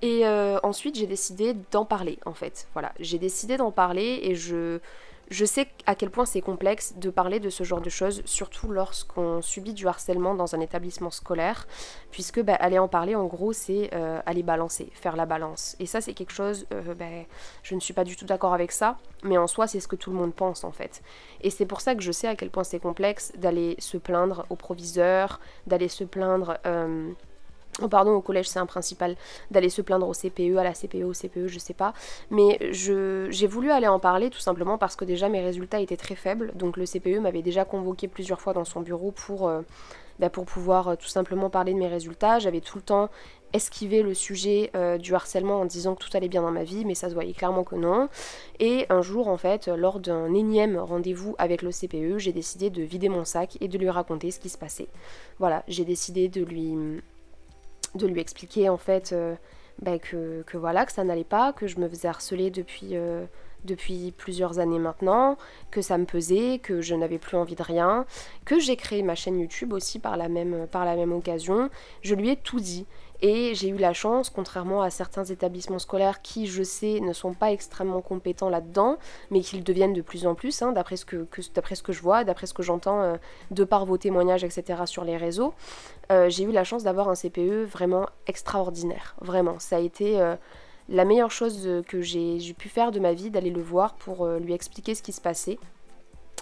Et 0.02 0.26
euh, 0.26 0.58
ensuite, 0.64 0.96
j'ai 0.96 1.08
décidé 1.08 1.56
d'en 1.72 1.86
parler, 1.86 2.18
en 2.26 2.34
fait. 2.34 2.68
Voilà, 2.74 2.92
j'ai 3.00 3.20
décidé 3.20 3.58
d'en 3.58 3.72
parler 3.72 4.20
et 4.24 4.36
je, 4.36 4.80
je 5.30 5.46
sais 5.46 5.68
à 5.86 5.94
quel 5.94 6.10
point 6.10 6.26
c'est 6.26 6.42
complexe 6.42 6.96
de 6.98 7.12
parler 7.12 7.40
de 7.40 7.52
ce 7.52 7.64
genre 7.64 7.82
de 7.82 7.90
choses, 7.90 8.24
surtout 8.26 8.68
lorsqu'on 8.68 9.44
subit 9.44 9.74
du 9.74 9.88
harcèlement 9.88 10.34
dans 10.34 10.56
un 10.56 10.60
établissement 10.60 11.12
scolaire, 11.12 11.68
puisque 12.10 12.42
bah, 12.42 12.56
aller 12.56 12.80
en 12.80 12.88
parler, 12.88 13.14
en 13.14 13.26
gros, 13.26 13.54
c'est 13.54 13.92
euh, 13.94 14.20
aller 14.26 14.42
balancer, 14.42 14.90
faire 14.94 15.16
la 15.16 15.28
balance. 15.28 15.76
Et 15.80 15.86
ça, 15.86 16.02
c'est 16.02 16.14
quelque 16.14 16.34
chose, 16.34 16.66
euh, 16.74 16.96
bah, 16.96 17.06
je 17.62 17.76
ne 17.76 17.80
suis 17.80 17.94
pas 17.94 18.04
du 18.04 18.16
tout 18.16 18.26
d'accord 18.26 18.56
avec 18.56 18.72
ça, 18.72 18.98
mais 19.24 19.38
en 19.38 19.48
soi, 19.48 19.68
c'est 19.68 19.80
ce 19.80 19.88
que 19.88 19.96
tout 19.96 20.10
le 20.10 20.18
monde 20.18 20.34
pense, 20.34 20.64
en 20.64 20.72
fait. 20.72 21.04
Et 21.42 21.52
c'est 21.52 21.68
pour 21.68 21.80
ça 21.80 21.94
que 21.94 22.02
je 22.02 22.12
sais 22.12 22.28
à 22.28 22.36
quel 22.36 22.50
point 22.50 22.64
c'est 22.64 22.80
complexe 22.80 23.34
d'aller 23.38 23.76
se 23.78 23.98
plaindre 23.98 24.48
au 24.50 24.56
proviseur, 24.56 25.40
d'aller 25.68 25.90
se 25.90 26.04
plaindre... 26.04 26.58
Oh 27.82 27.88
pardon, 27.88 28.12
au 28.12 28.22
collège 28.22 28.50
c'est 28.50 28.60
un 28.60 28.66
principal 28.66 29.16
d'aller 29.50 29.70
se 29.70 29.82
plaindre 29.82 30.08
au 30.08 30.14
CPE, 30.14 30.58
à 30.58 30.64
la 30.64 30.74
CPE, 30.74 31.04
au 31.06 31.14
CPE, 31.14 31.48
je 31.48 31.60
sais 31.60 31.74
pas. 31.74 31.94
Mais 32.30 32.60
j'ai 32.72 33.48
voulu 33.48 33.72
aller 33.72 33.88
en 33.88 34.00
parler 34.00 34.30
tout 34.30 34.40
simplement 34.40 34.78
parce 34.78 34.96
que 34.96 35.06
déjà 35.06 35.30
mes 35.30 35.42
résultats 35.42 35.80
étaient 35.80 35.98
très 35.98 36.16
faibles. 36.16 36.52
Donc 36.56 36.78
le 36.78 36.86
CPE 36.86 37.20
m'avait 37.22 37.42
déjà 37.42 37.64
convoqué 37.66 38.08
plusieurs 38.08 38.42
fois 38.42 38.54
dans 38.54 38.66
son 38.66 38.82
bureau 38.82 39.12
pour, 39.12 39.48
euh, 39.48 39.62
bah, 40.20 40.30
pouvoir 40.30 40.90
euh, 40.90 40.96
tout 40.96 41.08
simplement 41.08 41.50
parler 41.50 41.74
de 41.74 41.80
mes 41.80 41.88
résultats. 41.88 42.40
J'avais 42.40 42.62
tout 42.62 42.78
le 42.78 42.84
temps 42.84 43.10
esquivé 43.54 44.04
le 44.04 44.14
sujet 44.14 44.70
euh, 44.76 44.98
du 44.98 45.16
harcèlement 45.16 45.62
en 45.62 45.66
disant 45.66 45.96
que 45.96 46.04
tout 46.04 46.16
allait 46.16 46.30
bien 46.30 46.42
dans 46.42 46.52
ma 46.52 46.64
vie, 46.64 46.86
mais 46.86 46.96
ça 46.96 47.10
se 47.10 47.14
voyait 47.14 47.34
clairement 47.34 47.64
que 47.64 47.76
non. 47.76 48.08
Et 48.60 48.86
un 48.90 49.02
jour, 49.02 49.28
en 49.28 49.38
fait, 49.38 49.68
lors 49.68 50.00
d'un 50.00 50.34
énième 50.34 50.78
rendez-vous 50.78 51.36
avec 51.38 51.62
le 51.62 51.72
CPE, 51.72 52.18
j'ai 52.18 52.34
décidé 52.34 52.70
de 52.70 52.82
vider 52.84 53.10
mon 53.10 53.26
sac 53.26 53.58
et 53.62 53.68
de 53.68 53.78
lui 53.78 53.90
raconter 53.90 54.32
ce 54.32 54.40
qui 54.40 54.50
se 54.50 54.58
passait. 54.58 54.88
Voilà, 55.40 55.64
j'ai 55.68 55.86
décidé 55.86 56.30
de 56.30 56.44
lui 56.44 57.02
de 57.96 58.08
lui 58.08 58.22
expliquer 58.22 58.70
en 58.70 58.78
fait 58.78 59.12
euh, 59.14 59.36
bah, 59.82 60.00
que, 60.00 60.44
voilà, 60.54 60.86
que 60.86 60.92
ça 60.92 61.04
n'allait 61.04 61.24
pas, 61.24 61.54
que 61.54 61.68
je 61.68 61.80
me 61.80 61.88
faisais 61.88 62.08
harceler 62.08 62.52
depuis, 62.52 62.90
euh, 62.94 63.26
depuis 63.66 64.14
plusieurs 64.18 64.60
années 64.60 64.80
maintenant, 64.80 65.38
que 65.72 65.82
ça 65.82 65.98
me 65.98 66.06
pesait, 66.06 66.60
que 66.60 66.82
je 66.82 66.96
n'avais 66.96 67.18
plus 67.18 67.38
envie 67.38 67.56
de 67.56 67.64
rien, 67.64 68.06
que 68.46 68.60
j'ai 68.60 68.76
créé 68.76 69.04
ma 69.04 69.16
chaîne 69.16 69.40
YouTube 69.40 69.74
aussi 69.74 70.00
par 70.00 70.18
la 70.18 70.30
même, 70.30 70.68
par 70.68 70.86
la 70.86 70.96
même 70.96 71.12
occasion. 71.12 71.70
Je 72.02 72.16
lui 72.16 72.30
ai 72.30 72.36
tout 72.36 72.60
dit. 72.60 72.86
Et 73.22 73.54
j'ai 73.54 73.70
eu 73.70 73.78
la 73.78 73.94
chance, 73.94 74.32
contrairement 74.32 74.82
à 74.82 74.90
certains 74.90 75.24
établissements 75.26 75.78
scolaires 75.78 76.22
qui, 76.24 76.48
je 76.48 76.64
sais, 76.64 77.00
ne 77.00 77.14
sont 77.14 77.34
pas 77.34 77.52
extrêmement 77.52 78.02
compétents 78.02 78.50
là-dedans, 78.50 78.98
mais 79.30 79.42
qu'ils 79.42 79.64
deviennent 79.64 79.94
de 79.94 80.02
plus 80.02 80.26
en 80.26 80.34
plus, 80.34 80.62
hein, 80.64 80.72
d'après 80.72 80.98
ce, 80.98 81.06
que, 81.06 81.28
je 81.32 82.02
vois, 82.02 82.24
d'après 82.24 82.48
ce 82.48 82.54
que 82.54 82.64
j'entends 82.64 83.02
euh, 83.02 83.16
de 83.52 83.64
par 83.64 83.86
vos 83.86 83.98
témoignages, 83.98 84.44
etc. 84.44 84.82
sur 84.86 85.04
les 85.04 85.18
réseaux, 85.18 85.54
euh, 86.12 86.30
j'ai 86.30 86.44
eu 86.44 86.52
la 86.52 86.64
chance 86.64 86.84
d'avoir 86.84 87.10
un 87.10 87.16
CPE 87.16 87.66
vraiment 87.66 88.08
extraordinaire. 88.26 89.16
Vraiment, 89.22 89.60
ça 89.60 89.76
a 89.76 89.80
été 89.80 90.20
euh, 90.20 90.36
la 90.90 91.06
meilleure 91.06 91.32
chose 91.32 91.70
que 91.88 92.02
j'ai 92.02 92.56
pu 92.58 92.70
faire 92.70 92.92
de 92.92 93.00
ma 93.00 93.14
vie, 93.14 93.30
d'aller 93.30 93.52
le 93.52 93.62
voir 93.62 93.94
pour 93.94 94.26
lui 94.26 94.54
expliquer 94.54 94.96
ce 94.96 95.04
qui 95.04 95.14
se 95.14 95.22
passait. 95.22 95.60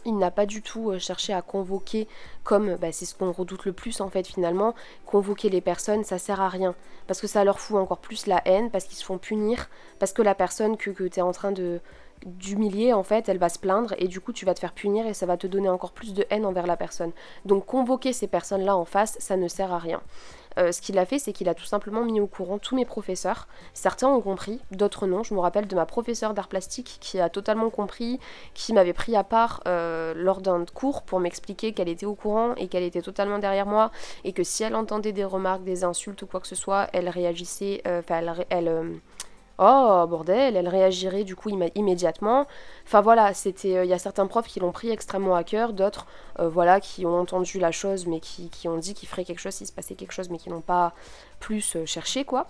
Il 0.05 0.17
n'a 0.17 0.31
pas 0.31 0.45
du 0.45 0.61
tout 0.61 0.91
euh, 0.91 0.99
cherché 0.99 1.33
à 1.33 1.41
convoquer, 1.41 2.07
comme 2.43 2.75
bah, 2.75 2.91
c'est 2.91 3.05
ce 3.05 3.15
qu'on 3.15 3.31
redoute 3.31 3.65
le 3.65 3.73
plus 3.73 4.01
en 4.01 4.09
fait 4.09 4.25
finalement, 4.25 4.75
convoquer 5.05 5.49
les 5.49 5.61
personnes, 5.61 6.03
ça 6.03 6.17
sert 6.17 6.41
à 6.41 6.49
rien. 6.49 6.75
Parce 7.07 7.21
que 7.21 7.27
ça 7.27 7.43
leur 7.43 7.59
fout 7.59 7.77
encore 7.77 7.99
plus 7.99 8.27
la 8.27 8.41
haine, 8.45 8.69
parce 8.69 8.85
qu'ils 8.85 8.97
se 8.97 9.03
font 9.03 9.17
punir, 9.17 9.69
parce 9.99 10.13
que 10.13 10.21
la 10.21 10.35
personne 10.35 10.77
que, 10.77 10.91
tu 10.91 11.19
es 11.19 11.21
en 11.21 11.31
train 11.31 11.51
de 11.51 11.79
d'humilier 12.25 12.91
en 12.91 13.03
fait, 13.03 13.29
elle 13.29 13.37
va 13.37 13.47
se 13.47 13.57
plaindre 13.57 13.93
et 13.97 14.09
du 14.09 14.19
coup 14.19 14.33
tu 14.33 14.45
vas 14.45 14.53
te 14.53 14.59
faire 14.59 14.73
punir 14.73 15.07
et 15.07 15.13
ça 15.13 15.25
va 15.25 15.37
te 15.37 15.47
donner 15.47 15.69
encore 15.69 15.93
plus 15.93 16.13
de 16.13 16.25
haine 16.29 16.45
envers 16.45 16.67
la 16.67 16.75
personne. 16.75 17.11
Donc 17.45 17.65
convoquer 17.65 18.11
ces 18.11 18.27
personnes-là 18.27 18.75
en 18.75 18.83
face, 18.83 19.15
ça 19.19 19.37
ne 19.37 19.47
sert 19.47 19.71
à 19.71 19.79
rien. 19.79 20.01
Euh, 20.57 20.71
ce 20.71 20.81
qu'il 20.81 20.97
a 20.97 21.05
fait, 21.05 21.19
c'est 21.19 21.33
qu'il 21.33 21.47
a 21.49 21.53
tout 21.53 21.65
simplement 21.65 22.03
mis 22.03 22.19
au 22.19 22.27
courant 22.27 22.57
tous 22.57 22.75
mes 22.75 22.85
professeurs. 22.85 23.47
Certains 23.73 24.07
ont 24.07 24.21
compris, 24.21 24.59
d'autres 24.71 25.07
non. 25.07 25.23
Je 25.23 25.33
me 25.33 25.39
rappelle 25.39 25.67
de 25.67 25.75
ma 25.75 25.85
professeure 25.85 26.33
d'art 26.33 26.47
plastique 26.47 26.97
qui 26.99 27.19
a 27.19 27.29
totalement 27.29 27.69
compris, 27.69 28.19
qui 28.53 28.73
m'avait 28.73 28.93
pris 28.93 29.15
à 29.15 29.23
part 29.23 29.61
euh, 29.67 30.13
lors 30.15 30.41
d'un 30.41 30.65
cours 30.73 31.03
pour 31.03 31.19
m'expliquer 31.19 31.73
qu'elle 31.73 31.89
était 31.89 32.05
au 32.05 32.15
courant 32.15 32.55
et 32.55 32.67
qu'elle 32.67 32.83
était 32.83 33.01
totalement 33.01 33.39
derrière 33.39 33.65
moi 33.65 33.91
et 34.23 34.33
que 34.33 34.43
si 34.43 34.63
elle 34.63 34.75
entendait 34.75 35.11
des 35.11 35.25
remarques, 35.25 35.63
des 35.63 35.83
insultes 35.83 36.21
ou 36.23 36.27
quoi 36.27 36.39
que 36.39 36.47
ce 36.47 36.55
soit, 36.55 36.87
elle 36.93 37.09
réagissait, 37.09 37.81
euh, 37.87 37.99
enfin 37.99 38.21
elle, 38.49 38.99
oh 39.59 40.07
bordel, 40.07 40.55
elle 40.55 40.67
réagirait 40.67 41.23
du 41.23 41.35
coup 41.35 41.49
immédiatement. 41.75 42.47
Enfin 42.85 43.01
voilà, 43.01 43.33
c'était, 43.33 43.85
il 43.85 43.89
y 43.89 43.93
a 43.93 43.99
certains 43.99 44.27
profs 44.27 44.47
qui 44.47 44.59
l'ont 44.59 44.71
pris 44.71 44.89
extrêmement 44.89 45.35
à 45.35 45.43
cœur, 45.43 45.73
d'autres 45.73 46.07
euh, 46.39 46.49
voilà 46.49 46.79
qui 46.79 47.05
ont 47.05 47.19
entendu 47.19 47.59
la 47.59 47.71
chose 47.71 48.07
mais 48.07 48.19
qui, 48.19 48.49
qui 48.49 48.67
ont 48.67 48.77
dit 48.77 48.93
qu'il 48.93 49.09
ferait 49.09 49.25
quelque 49.25 49.39
chose 49.39 49.53
s'il 49.53 49.67
se 49.67 49.73
passait 49.73 49.95
quelque 49.95 50.13
chose 50.13 50.29
mais 50.29 50.37
qui 50.37 50.49
n'ont 50.49 50.61
pas 50.61 50.93
plus 51.39 51.75
euh, 51.75 51.85
cherché 51.85 52.25
quoi 52.25 52.47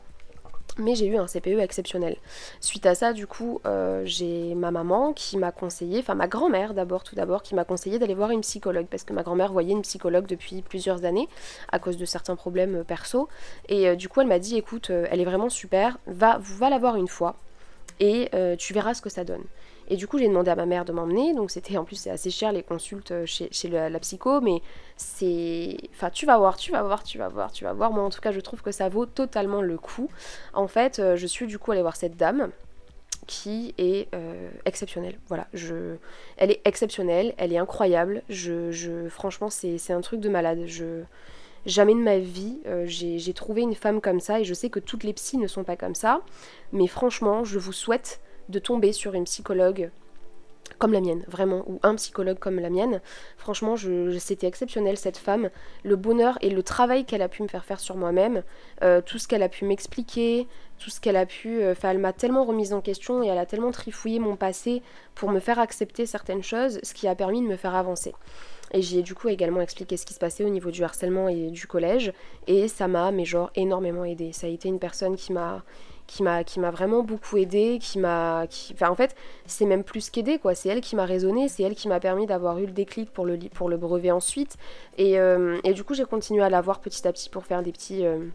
mais 0.77 0.95
j'ai 0.95 1.07
eu 1.07 1.17
un 1.17 1.25
CPE 1.25 1.59
exceptionnel. 1.59 2.17
Suite 2.59 2.85
à 2.85 2.95
ça, 2.95 3.13
du 3.13 3.27
coup, 3.27 3.61
euh, 3.65 4.01
j'ai 4.05 4.55
ma 4.55 4.71
maman 4.71 5.13
qui 5.13 5.37
m'a 5.37 5.51
conseillé, 5.51 5.99
enfin 5.99 6.15
ma 6.15 6.27
grand-mère 6.27 6.73
d'abord, 6.73 7.03
tout 7.03 7.15
d'abord, 7.15 7.43
qui 7.43 7.55
m'a 7.55 7.65
conseillé 7.65 7.99
d'aller 7.99 8.13
voir 8.15 8.31
une 8.31 8.41
psychologue, 8.41 8.87
parce 8.89 9.03
que 9.03 9.13
ma 9.13 9.23
grand-mère 9.23 9.51
voyait 9.51 9.71
une 9.71 9.81
psychologue 9.81 10.27
depuis 10.27 10.61
plusieurs 10.61 11.05
années, 11.05 11.27
à 11.71 11.79
cause 11.79 11.97
de 11.97 12.05
certains 12.05 12.35
problèmes 12.35 12.77
euh, 12.77 12.83
perso. 12.83 13.29
Et 13.67 13.87
euh, 13.87 13.95
du 13.95 14.09
coup, 14.09 14.21
elle 14.21 14.27
m'a 14.27 14.39
dit, 14.39 14.57
écoute, 14.57 14.89
elle 14.89 15.19
est 15.19 15.25
vraiment 15.25 15.49
super, 15.49 15.97
va, 16.07 16.39
va 16.41 16.69
la 16.69 16.77
voir 16.77 16.95
une 16.95 17.07
fois, 17.07 17.35
et 17.99 18.29
tu 18.57 18.73
verras 18.73 18.93
ce 18.93 19.01
que 19.01 19.09
ça 19.09 19.23
donne. 19.23 19.43
Et 19.89 19.95
du 19.95 20.07
coup, 20.07 20.19
j'ai 20.19 20.27
demandé 20.27 20.51
à 20.51 20.55
ma 20.55 20.67
mère 20.67 20.85
de 20.85 20.91
m'emmener. 20.91 21.33
Donc, 21.33 21.49
c'était 21.49 21.77
en 21.77 21.83
plus, 21.83 21.95
c'est 21.95 22.11
assez 22.11 22.29
cher 22.29 22.51
les 22.51 22.61
consultes 22.61 23.11
euh, 23.11 23.25
chez, 23.25 23.49
la, 23.69 23.99
psycho, 23.99 24.39
mais 24.39 24.61
c'est. 24.95 25.77
Enfin, 25.91 26.11
tu 26.11 26.25
vas 26.27 26.37
voir, 26.37 26.57
tu 26.57 26.71
vas 26.71 26.83
voir, 26.83 27.03
tu 27.03 27.17
vas 27.17 27.27
voir, 27.27 27.51
tu 27.51 27.63
vas 27.63 27.73
voir. 27.73 27.91
Moi, 27.91 28.03
en 28.03 28.09
tout 28.09 28.21
cas, 28.21 28.31
je 28.31 28.39
trouve 28.39 28.61
que 28.61 28.71
ça 28.71 28.87
vaut 28.87 29.07
totalement 29.07 29.61
le 29.61 29.77
coup. 29.77 30.09
En 30.53 30.67
fait, 30.67 30.99
euh, 30.99 31.15
je 31.15 31.25
suis 31.25 31.47
du 31.47 31.57
coup 31.57 31.71
allée 31.71 31.81
voir 31.81 31.95
cette 31.95 32.15
dame 32.15 32.51
qui 33.25 33.73
est 33.77 34.07
euh, 34.13 34.49
exceptionnelle. 34.65 35.17
Voilà, 35.27 35.47
je... 35.53 35.95
elle 36.37 36.51
est 36.51 36.61
exceptionnelle, 36.65 37.33
elle 37.37 37.51
est 37.51 37.57
incroyable. 37.57 38.23
Je, 38.29 38.71
je... 38.71 39.07
Franchement, 39.09 39.49
c'est 39.49 39.91
un 39.91 40.01
truc 40.01 40.19
de 40.19 40.29
malade. 40.29 40.63
Je... 40.65 41.03
Jamais 41.65 41.93
de 41.93 41.99
ma 41.99 42.17
vie, 42.17 42.59
j'ai 42.85 43.33
trouvé 43.33 43.61
une 43.61 43.75
femme 43.75 43.99
comme 43.99 44.21
ça 44.21 44.39
et 44.39 44.45
je 44.45 44.53
sais 44.53 44.69
que 44.69 44.79
toutes 44.79 45.03
les 45.03 45.11
psys 45.13 45.37
ne 45.37 45.45
sont 45.45 45.65
pas 45.65 45.75
comme 45.75 45.93
ça. 45.93 46.21
Mais 46.71 46.87
franchement, 46.87 47.43
je 47.43 47.59
vous 47.59 47.73
souhaite 47.73 48.21
de 48.49 48.59
tomber 48.59 48.91
sur 48.91 49.13
une 49.13 49.23
psychologue 49.23 49.91
comme 50.77 50.93
la 50.93 51.01
mienne, 51.01 51.23
vraiment, 51.27 51.63
ou 51.67 51.79
un 51.83 51.95
psychologue 51.95 52.39
comme 52.39 52.59
la 52.59 52.69
mienne. 52.69 53.01
Franchement, 53.37 53.75
c'était 54.19 54.47
exceptionnel 54.47 54.97
cette 54.97 55.17
femme. 55.17 55.49
Le 55.83 55.95
bonheur 55.95 56.37
et 56.41 56.49
le 56.49 56.63
travail 56.63 57.05
qu'elle 57.05 57.21
a 57.21 57.27
pu 57.27 57.43
me 57.43 57.47
faire 57.47 57.65
faire 57.65 57.79
sur 57.79 57.97
moi-même, 57.97 58.43
euh, 58.83 59.01
tout 59.01 59.17
ce 59.17 59.27
qu'elle 59.27 59.43
a 59.43 59.49
pu 59.49 59.65
m'expliquer, 59.65 60.47
tout 60.77 60.89
ce 60.89 61.01
qu'elle 61.01 61.17
a 61.17 61.25
pu... 61.25 61.61
Euh, 61.61 61.73
enfin, 61.73 61.91
elle 61.91 61.97
m'a 61.97 62.13
tellement 62.13 62.45
remise 62.45 62.73
en 62.73 62.81
question 62.81 63.23
et 63.23 63.27
elle 63.27 63.37
a 63.37 63.45
tellement 63.45 63.71
trifouillé 63.71 64.19
mon 64.19 64.35
passé 64.35 64.81
pour 65.15 65.31
me 65.31 65.39
faire 65.39 65.59
accepter 65.59 66.05
certaines 66.05 66.43
choses, 66.43 66.79
ce 66.83 66.93
qui 66.93 67.07
a 67.07 67.15
permis 67.15 67.41
de 67.41 67.47
me 67.47 67.57
faire 67.57 67.75
avancer. 67.75 68.13
Et 68.71 68.81
j'ai 68.81 69.01
du 69.01 69.15
coup 69.15 69.29
également 69.29 69.61
expliqué 69.61 69.97
ce 69.97 70.05
qui 70.05 70.13
se 70.13 70.19
passait 70.19 70.45
au 70.45 70.49
niveau 70.49 70.69
du 70.71 70.83
harcèlement 70.83 71.27
et 71.27 71.49
du 71.49 71.65
collège. 71.65 72.13
Et 72.47 72.67
ça 72.67 72.87
m'a, 72.87 73.11
mais 73.11 73.25
genre, 73.25 73.51
énormément 73.55 74.05
aidé. 74.05 74.31
Ça 74.31 74.47
a 74.47 74.49
été 74.49 74.69
une 74.69 74.79
personne 74.79 75.15
qui 75.15 75.33
m'a 75.33 75.63
qui 76.09 76.23
m'a 76.23 76.43
qui 76.43 76.59
m'a 76.59 76.71
vraiment 76.71 77.03
beaucoup 77.03 77.37
aidé, 77.37 77.77
qui 77.79 77.99
m'a 77.99 78.45
enfin 78.73 78.89
en 78.89 78.95
fait, 78.95 79.15
c'est 79.45 79.65
même 79.65 79.83
plus 79.83 80.09
qu'aidé 80.09 80.39
quoi, 80.39 80.55
c'est 80.55 80.69
elle 80.69 80.81
qui 80.81 80.95
m'a 80.95 81.05
raisonné, 81.05 81.47
c'est 81.47 81.63
elle 81.63 81.75
qui 81.75 81.87
m'a 81.87 81.99
permis 81.99 82.25
d'avoir 82.25 82.57
eu 82.59 82.65
le 82.65 82.71
déclic 82.71 83.11
pour 83.11 83.25
le 83.25 83.37
pour 83.53 83.69
le 83.69 83.77
brevet 83.77 84.11
ensuite. 84.11 84.57
Et, 84.97 85.19
euh, 85.19 85.59
et 85.63 85.73
du 85.73 85.83
coup, 85.83 85.93
j'ai 85.93 86.05
continué 86.05 86.43
à 86.43 86.49
la 86.49 86.61
voir 86.61 86.79
petit 86.79 87.07
à 87.07 87.13
petit 87.13 87.29
pour 87.29 87.45
faire 87.45 87.61
des 87.61 87.71
petits 87.71 88.05
euh, 88.05 88.25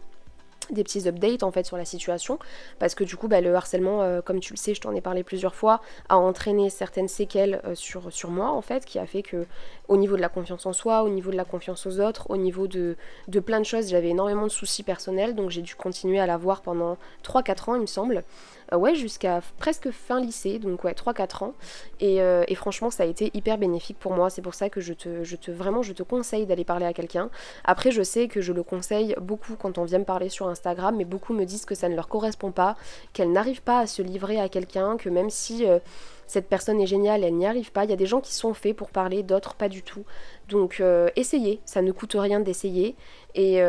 des 0.71 0.83
petits 0.83 1.07
updates 1.07 1.43
en 1.43 1.51
fait 1.51 1.65
sur 1.65 1.77
la 1.77 1.85
situation 1.85 2.39
parce 2.79 2.95
que 2.95 3.03
du 3.03 3.15
coup 3.15 3.27
bah, 3.27 3.41
le 3.41 3.53
harcèlement 3.53 4.01
euh, 4.01 4.21
comme 4.21 4.39
tu 4.39 4.53
le 4.53 4.57
sais 4.57 4.73
je 4.73 4.81
t'en 4.81 4.93
ai 4.93 5.01
parlé 5.01 5.23
plusieurs 5.23 5.55
fois 5.55 5.81
a 6.09 6.17
entraîné 6.17 6.69
certaines 6.69 7.07
séquelles 7.07 7.61
euh, 7.65 7.75
sur, 7.75 8.11
sur 8.11 8.29
moi 8.29 8.51
en 8.51 8.61
fait 8.61 8.85
qui 8.85 8.99
a 8.99 9.05
fait 9.05 9.21
que 9.21 9.45
au 9.87 9.97
niveau 9.97 10.15
de 10.15 10.21
la 10.21 10.29
confiance 10.29 10.65
en 10.65 10.73
soi 10.73 11.03
au 11.03 11.09
niveau 11.09 11.31
de 11.31 11.37
la 11.37 11.45
confiance 11.45 11.85
aux 11.85 11.99
autres 11.99 12.29
au 12.29 12.37
niveau 12.37 12.67
de, 12.67 12.95
de 13.27 13.39
plein 13.39 13.59
de 13.59 13.65
choses 13.65 13.89
j'avais 13.89 14.09
énormément 14.09 14.43
de 14.43 14.51
soucis 14.51 14.83
personnels 14.83 15.35
donc 15.35 15.49
j'ai 15.49 15.61
dû 15.61 15.75
continuer 15.75 16.19
à 16.19 16.25
l'avoir 16.25 16.61
pendant 16.61 16.97
3-4 17.23 17.69
ans 17.69 17.75
il 17.75 17.81
me 17.81 17.85
semble 17.85 18.23
euh, 18.73 18.77
ouais, 18.77 18.95
jusqu'à 18.95 19.41
presque 19.57 19.91
fin 19.91 20.19
lycée, 20.19 20.59
donc 20.59 20.83
ouais, 20.83 20.93
3-4 20.93 21.43
ans. 21.43 21.53
Euh, 22.01 22.43
et, 22.47 22.55
franchement, 22.55 22.89
ça 22.89 23.03
a 23.03 23.05
été 23.05 23.31
hyper 23.33 23.57
bénéfique 23.57 23.97
pour 23.99 24.13
moi. 24.13 24.29
C'est 24.29 24.41
pour 24.41 24.53
ça 24.53 24.69
que 24.69 24.81
je 24.81 24.93
te, 24.93 25.23
te, 25.35 25.51
vraiment, 25.51 25.81
je 25.81 25.93
te 25.93 26.03
conseille 26.03 26.45
d'aller 26.45 26.65
parler 26.65 26.85
à 26.85 26.93
quelqu'un. 26.93 27.29
Après, 27.63 27.91
je 27.91 28.01
sais 28.01 28.27
que 28.27 28.41
je 28.41 28.53
le 28.53 28.63
conseille 28.63 29.15
beaucoup 29.21 29.55
quand 29.55 29.77
on 29.77 29.83
vient 29.83 29.99
me 29.99 30.05
parler 30.05 30.29
sur 30.29 30.47
un 30.47 30.54
Instagram, 30.55 30.95
mais 30.97 31.05
beaucoup 31.05 31.33
me 31.33 31.45
disent 31.45 31.65
que 31.65 31.75
ça 31.75 31.89
ne 31.89 31.95
leur 31.95 32.07
correspond 32.07 32.51
pas, 32.51 32.75
qu'elles 33.13 33.31
n'arrivent 33.31 33.61
pas 33.61 33.79
à 33.79 33.87
se 33.87 34.01
livrer 34.01 34.39
à 34.39 34.49
quelqu'un, 34.49 34.97
que 34.97 35.09
même 35.09 35.29
si 35.29 35.65
cette 36.27 36.47
personne 36.47 36.79
est 36.79 36.87
géniale, 36.87 37.23
elle 37.23 37.35
n'y 37.35 37.45
arrive 37.45 37.71
pas. 37.71 37.83
Il 37.83 37.89
y 37.89 37.93
a 37.93 37.97
des 37.97 38.05
gens 38.05 38.21
qui 38.21 38.33
sont 38.33 38.53
faits 38.53 38.75
pour 38.75 38.89
parler, 38.89 39.23
d'autres 39.23 39.55
pas 39.55 39.69
du 39.69 39.83
tout. 39.83 40.05
Donc 40.49 40.81
essayez, 41.15 41.61
ça 41.65 41.81
ne 41.81 41.91
coûte 41.91 42.15
rien 42.17 42.39
d'essayer. 42.39 42.95
Et, 43.35 43.61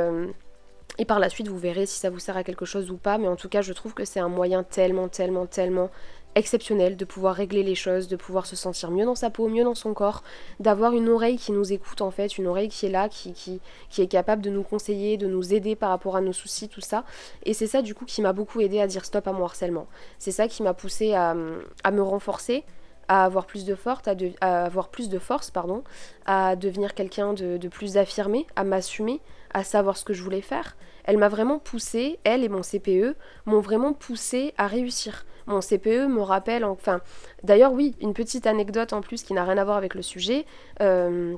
et 0.98 1.04
par 1.04 1.18
la 1.18 1.28
suite, 1.28 1.48
vous 1.48 1.58
verrez 1.58 1.86
si 1.86 1.98
ça 1.98 2.10
vous 2.10 2.18
sert 2.18 2.36
à 2.36 2.44
quelque 2.44 2.64
chose 2.64 2.90
ou 2.90 2.96
pas. 2.96 3.18
Mais 3.18 3.28
en 3.28 3.36
tout 3.36 3.48
cas, 3.48 3.62
je 3.62 3.72
trouve 3.72 3.94
que 3.94 4.04
c'est 4.04 4.20
un 4.20 4.28
moyen 4.28 4.62
tellement, 4.62 5.08
tellement, 5.08 5.46
tellement 5.46 5.90
exceptionnel 6.36 6.96
de 6.96 7.04
pouvoir 7.04 7.34
régler 7.34 7.62
les 7.62 7.74
choses, 7.74 8.06
de 8.08 8.14
pouvoir 8.14 8.46
se 8.46 8.54
sentir 8.54 8.90
mieux 8.90 9.06
dans 9.06 9.14
sa 9.14 9.30
peau, 9.30 9.48
mieux 9.48 9.64
dans 9.64 9.74
son 9.74 9.94
corps, 9.94 10.22
d'avoir 10.60 10.92
une 10.92 11.08
oreille 11.08 11.38
qui 11.38 11.50
nous 11.50 11.72
écoute 11.72 12.02
en 12.02 12.10
fait, 12.10 12.38
une 12.38 12.46
oreille 12.46 12.68
qui 12.68 12.86
est 12.86 12.90
là, 12.90 13.08
qui, 13.08 13.32
qui, 13.32 13.60
qui 13.88 14.02
est 14.02 14.06
capable 14.06 14.42
de 14.42 14.50
nous 14.50 14.62
conseiller, 14.62 15.16
de 15.16 15.26
nous 15.26 15.54
aider 15.54 15.74
par 15.74 15.88
rapport 15.88 16.14
à 16.14 16.20
nos 16.20 16.34
soucis, 16.34 16.68
tout 16.68 16.82
ça. 16.82 17.04
Et 17.44 17.54
c'est 17.54 17.66
ça 17.66 17.80
du 17.80 17.94
coup 17.94 18.04
qui 18.04 18.20
m'a 18.20 18.34
beaucoup 18.34 18.60
aidé 18.60 18.80
à 18.80 18.86
dire 18.86 19.04
stop 19.04 19.26
à 19.26 19.32
mon 19.32 19.44
harcèlement. 19.44 19.88
C'est 20.18 20.30
ça 20.30 20.46
qui 20.46 20.62
m'a 20.62 20.74
poussé 20.74 21.14
à, 21.14 21.34
à, 21.82 21.90
me 21.90 22.02
renforcer 22.02 22.64
à 23.08 23.24
avoir 23.24 23.46
plus 23.46 23.64
de 23.64 23.74
force, 23.74 24.02
à, 24.40 24.64
avoir 24.64 24.88
plus 24.88 25.08
de 25.08 25.18
force, 25.18 25.50
pardon, 25.50 25.84
à 26.26 26.54
devenir 26.54 26.92
quelqu'un 26.92 27.32
de, 27.32 27.56
de, 27.56 27.68
plus 27.68 27.96
affirmé, 27.96 28.46
à 28.56 28.64
m'assumer, 28.64 29.20
à 29.54 29.64
savoir 29.64 29.96
ce 29.96 30.04
que 30.04 30.12
je 30.12 30.22
voulais 30.22 30.42
faire. 30.42 30.76
Elle 31.04 31.16
m'a 31.16 31.28
vraiment 31.28 31.60
poussé, 31.60 32.18
elle 32.24 32.42
et 32.42 32.48
mon 32.48 32.62
CPE 32.62 33.14
m'ont 33.46 33.60
vraiment 33.60 33.92
poussé 33.92 34.52
à 34.58 34.66
réussir. 34.66 35.24
Mon 35.46 35.60
CPE 35.60 36.08
me 36.08 36.20
rappelle, 36.20 36.64
enfin, 36.64 37.00
d'ailleurs 37.42 37.72
oui, 37.72 37.94
une 38.00 38.14
petite 38.14 38.46
anecdote 38.46 38.92
en 38.92 39.00
plus 39.00 39.22
qui 39.22 39.32
n'a 39.32 39.44
rien 39.44 39.58
à 39.58 39.64
voir 39.64 39.76
avec 39.76 39.94
le 39.94 40.02
sujet. 40.02 40.44
Euh, 40.80 41.36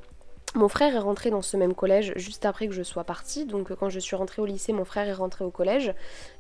mon 0.54 0.68
frère 0.68 0.94
est 0.94 0.98
rentré 0.98 1.30
dans 1.30 1.42
ce 1.42 1.58
même 1.58 1.74
collège 1.74 2.14
juste 2.16 2.46
après 2.46 2.68
que 2.68 2.72
je 2.72 2.82
sois 2.82 3.04
partie. 3.04 3.44
Donc 3.44 3.74
quand 3.74 3.90
je 3.90 3.98
suis 3.98 4.16
rentrée 4.16 4.40
au 4.40 4.46
lycée, 4.46 4.72
mon 4.72 4.86
frère 4.86 5.06
est 5.06 5.12
rentré 5.12 5.44
au 5.44 5.50
collège. 5.50 5.92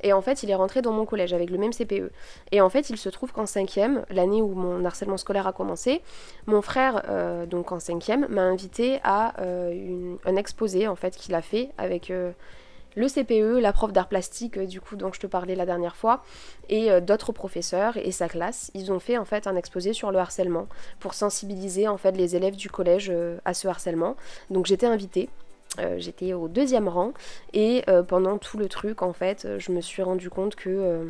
Et 0.02 0.14
en 0.14 0.22
fait, 0.22 0.42
il 0.42 0.50
est 0.50 0.54
rentré 0.54 0.80
dans 0.80 0.92
mon 0.92 1.04
collège 1.04 1.34
avec 1.34 1.50
le 1.50 1.58
même 1.58 1.72
CPE. 1.72 2.10
Et 2.50 2.60
en 2.62 2.70
fait, 2.70 2.88
il 2.88 2.96
se 2.96 3.10
trouve 3.10 3.32
qu'en 3.32 3.44
cinquième, 3.44 4.04
l'année 4.10 4.40
où 4.40 4.54
mon 4.54 4.84
harcèlement 4.84 5.18
scolaire 5.18 5.46
a 5.46 5.52
commencé, 5.52 6.00
mon 6.46 6.62
frère, 6.62 7.02
euh, 7.08 7.44
donc 7.44 7.70
en 7.70 7.80
cinquième, 7.80 8.26
m'a 8.28 8.42
invité 8.42 8.98
à 9.04 9.38
euh, 9.42 10.16
un 10.24 10.36
exposé 10.36 10.88
en 10.88 10.96
fait 10.96 11.14
qu'il 11.14 11.34
a 11.34 11.42
fait 11.42 11.68
avec 11.76 12.10
le 12.96 13.06
CPE, 13.06 13.60
la 13.60 13.72
prof 13.72 13.92
d'art 13.92 14.08
plastique 14.08 14.56
euh, 14.58 14.66
du 14.66 14.80
coup 14.80 14.96
dont 14.96 15.12
je 15.12 15.20
te 15.20 15.26
parlais 15.26 15.54
la 15.54 15.66
dernière 15.66 15.96
fois, 15.96 16.22
et 16.68 16.90
euh, 16.90 17.00
d'autres 17.00 17.32
professeurs 17.32 17.96
et 17.96 18.10
sa 18.10 18.28
classe, 18.28 18.70
ils 18.74 18.92
ont 18.92 18.98
fait 18.98 19.18
en 19.18 19.24
fait 19.24 19.46
un 19.46 19.56
exposé 19.56 19.92
sur 19.92 20.10
le 20.10 20.18
harcèlement 20.18 20.66
pour 20.98 21.14
sensibiliser 21.14 21.88
en 21.88 21.96
fait 21.96 22.12
les 22.12 22.36
élèves 22.36 22.56
du 22.56 22.70
collège 22.70 23.10
euh, 23.10 23.38
à 23.44 23.54
ce 23.54 23.68
harcèlement. 23.68 24.16
Donc 24.50 24.66
j'étais 24.66 24.86
invitée. 24.86 25.28
j'étais 25.98 26.32
au 26.32 26.48
deuxième 26.48 26.88
rang 26.88 27.12
et 27.52 27.84
pendant 28.08 28.38
tout 28.38 28.56
le 28.56 28.68
truc 28.68 29.02
en 29.02 29.12
fait 29.12 29.46
je 29.58 29.70
me 29.70 29.82
suis 29.82 30.02
rendu 30.02 30.30
compte 30.30 30.56
que 30.56 31.06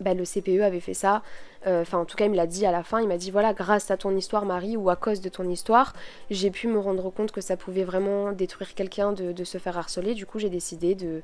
bah, 0.00 0.14
le 0.14 0.24
CPE 0.24 0.62
avait 0.62 0.80
fait 0.80 0.94
ça. 0.94 1.22
Euh, 1.66 1.82
enfin, 1.82 1.98
en 1.98 2.04
tout 2.04 2.16
cas, 2.16 2.26
il 2.26 2.30
me 2.30 2.36
l'a 2.36 2.46
dit 2.46 2.66
à 2.66 2.72
la 2.72 2.82
fin. 2.82 3.00
Il 3.00 3.08
m'a 3.08 3.16
dit 3.16 3.30
voilà, 3.30 3.52
grâce 3.52 3.90
à 3.90 3.96
ton 3.96 4.14
histoire, 4.16 4.44
Marie, 4.44 4.76
ou 4.76 4.90
à 4.90 4.96
cause 4.96 5.20
de 5.20 5.28
ton 5.28 5.48
histoire, 5.48 5.92
j'ai 6.30 6.50
pu 6.50 6.68
me 6.68 6.78
rendre 6.78 7.10
compte 7.10 7.32
que 7.32 7.40
ça 7.40 7.56
pouvait 7.56 7.84
vraiment 7.84 8.32
détruire 8.32 8.74
quelqu'un 8.74 9.12
de, 9.12 9.44
se 9.44 9.58
faire 9.58 9.76
harceler. 9.76 10.14
Du 10.14 10.26
coup, 10.26 10.38
j'ai 10.38 10.50
décidé 10.50 10.94
de, 10.94 11.22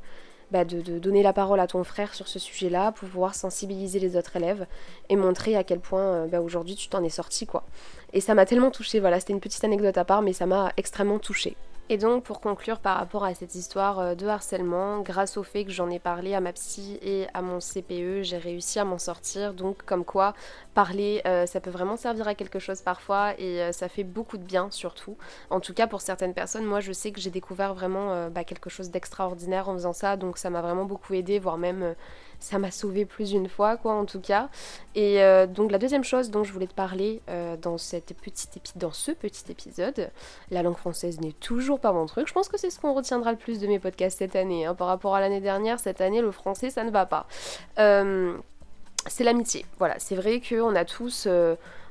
bah, 0.51 0.65
de, 0.65 0.99
donner 0.99 1.23
la 1.23 1.33
parole 1.33 1.61
à 1.61 1.67
ton 1.67 1.85
frère 1.85 2.15
sur 2.15 2.27
ce 2.27 2.39
sujet-là 2.39 2.93
pour 2.93 3.09
pouvoir 3.09 3.35
sensibiliser 3.35 4.01
les 4.01 4.17
autres 4.17 4.37
élèves 4.37 4.67
et 5.09 5.17
montrer 5.17 5.57
à 5.57 5.65
quel 5.65 5.81
point 5.81 6.03
euh, 6.03 6.27
bah, 6.27 6.41
aujourd'hui 6.41 6.75
tu 6.75 6.89
t'en 6.89 7.05
es 7.05 7.11
sorti, 7.11 7.47
quoi. 7.47 7.65
Et 8.13 8.21
ça 8.21 8.35
m'a 8.35 8.47
tellement 8.47 8.71
touchée. 8.71 9.01
Voilà, 9.01 9.21
c'était 9.21 9.33
une 9.33 9.41
petite 9.41 9.65
anecdote 9.65 9.99
à 9.99 10.05
part, 10.05 10.23
mais 10.23 10.33
ça 10.33 10.47
m'a 10.47 10.73
extrêmement 10.77 11.19
touchée. 11.19 11.57
Et 11.91 11.99
donc 11.99 12.25
pour 12.25 12.41
conclure 12.41 12.79
par 12.79 12.97
rapport 12.97 13.25
à 13.25 13.35
cette 13.35 13.55
histoire 13.55 13.99
euh, 13.99 14.15
de 14.15 14.27
harcèlement, 14.27 15.01
grâce 15.01 15.37
au 15.37 15.43
fait 15.43 15.67
que 15.67 15.71
j'en 15.71 15.91
ai 15.91 15.99
parlé 15.99 16.35
à 16.35 16.41
ma 16.41 16.55
psy 16.55 16.99
et 17.03 17.27
à 17.35 17.43
mon 17.43 17.59
CPE, 17.59 18.23
j'ai 18.23 18.39
réussi 18.39 18.79
à 18.79 18.87
m'en 18.87 18.97
sortir. 18.97 19.53
Donc 19.53 19.85
comme 19.85 20.03
quoi 20.03 20.33
parler, 20.73 21.21
euh, 21.27 21.45
ça 21.45 21.61
peut 21.61 21.69
vraiment 21.69 21.99
servir 21.99 22.27
à 22.27 22.35
quelque 22.35 22.59
chose 22.59 22.81
parfois 22.81 23.39
et 23.39 23.61
euh, 23.61 23.73
ça 23.73 23.91
fait 23.91 24.03
beaucoup 24.03 24.39
de 24.39 24.45
bien 24.45 24.71
surtout. 24.71 25.19
En 25.51 25.61
tout 25.61 25.75
cas 25.75 25.87
pour 25.87 26.01
certaines 26.01 26.33
personnes, 26.33 26.65
moi 26.65 26.81
je 26.81 26.93
sais 26.93 27.13
que 27.13 27.21
j'ai 27.21 27.31
découvert 27.31 27.75
vraiment 27.75 28.31
bah, 28.31 28.45
quelque 28.45 28.71
chose 28.71 28.91
d'extraordinaire 28.91 29.69
en 29.69 29.75
faisant 29.75 29.93
ça, 29.93 30.17
donc 30.17 30.39
ça 30.39 30.49
m'a 30.49 30.63
vraiment 30.63 30.87
beaucoup 30.87 31.13
aidé, 31.13 31.39
voire 31.39 31.59
même 31.59 31.95
ça 32.45 32.59
m'a 32.59 32.71
sauvé 32.71 33.07
plus 33.07 33.31
d'une 33.31 33.49
fois, 33.49 33.77
quoi, 33.77 33.95
en 33.95 34.05
tout 34.05 34.21
cas. 34.21 34.51
Et 34.95 35.23
euh, 35.23 35.47
donc, 35.47 35.73
la 35.73 35.79
deuxième 35.79 36.05
chose 36.05 36.31
dont 36.31 36.45
je 36.45 36.53
voulais 36.53 36.67
te 36.67 36.75
parler 36.75 37.23
euh, 37.31 37.57
dans, 37.57 37.79
cette 37.79 38.15
petite 38.15 38.77
dans 38.77 38.93
ce 38.93 39.13
petit 39.13 39.45
épisode, 39.51 40.11
la 40.51 40.63
langue 40.63 40.77
française 40.77 41.21
n'est 41.21 41.33
toujours 41.33 41.81
pas 41.81 41.93
mon 41.93 42.05
truc. 42.05 42.29
Je 42.29 42.35
pense 42.35 42.49
que 42.49 42.59
c'est 42.59 42.69
ce 42.69 42.79
qu'on 42.79 42.93
retiendra 42.93 43.33
le 43.33 43.39
plus 43.39 43.61
de 43.61 43.67
mes 43.67 43.79
podcasts 43.79 44.19
cette 44.19 44.37
année. 44.37 44.67
Hein. 44.67 44.75
Par 44.75 44.89
rapport 44.89 45.15
à 45.15 45.21
l'année 45.21 45.41
dernière, 45.41 45.81
cette 45.81 46.03
année, 46.03 46.21
le 46.21 46.31
français, 46.33 46.69
ça 46.69 46.85
ne 46.85 46.91
va 46.91 47.07
pas. 47.07 47.27
Euh, 47.79 48.37
c'est 49.07 49.25
l'amitié. 49.25 49.65
Voilà, 49.79 49.99
c'est 49.99 50.15
vrai 50.15 50.43
qu'on 50.47 50.75
a 50.77 50.85
tous 50.85 51.27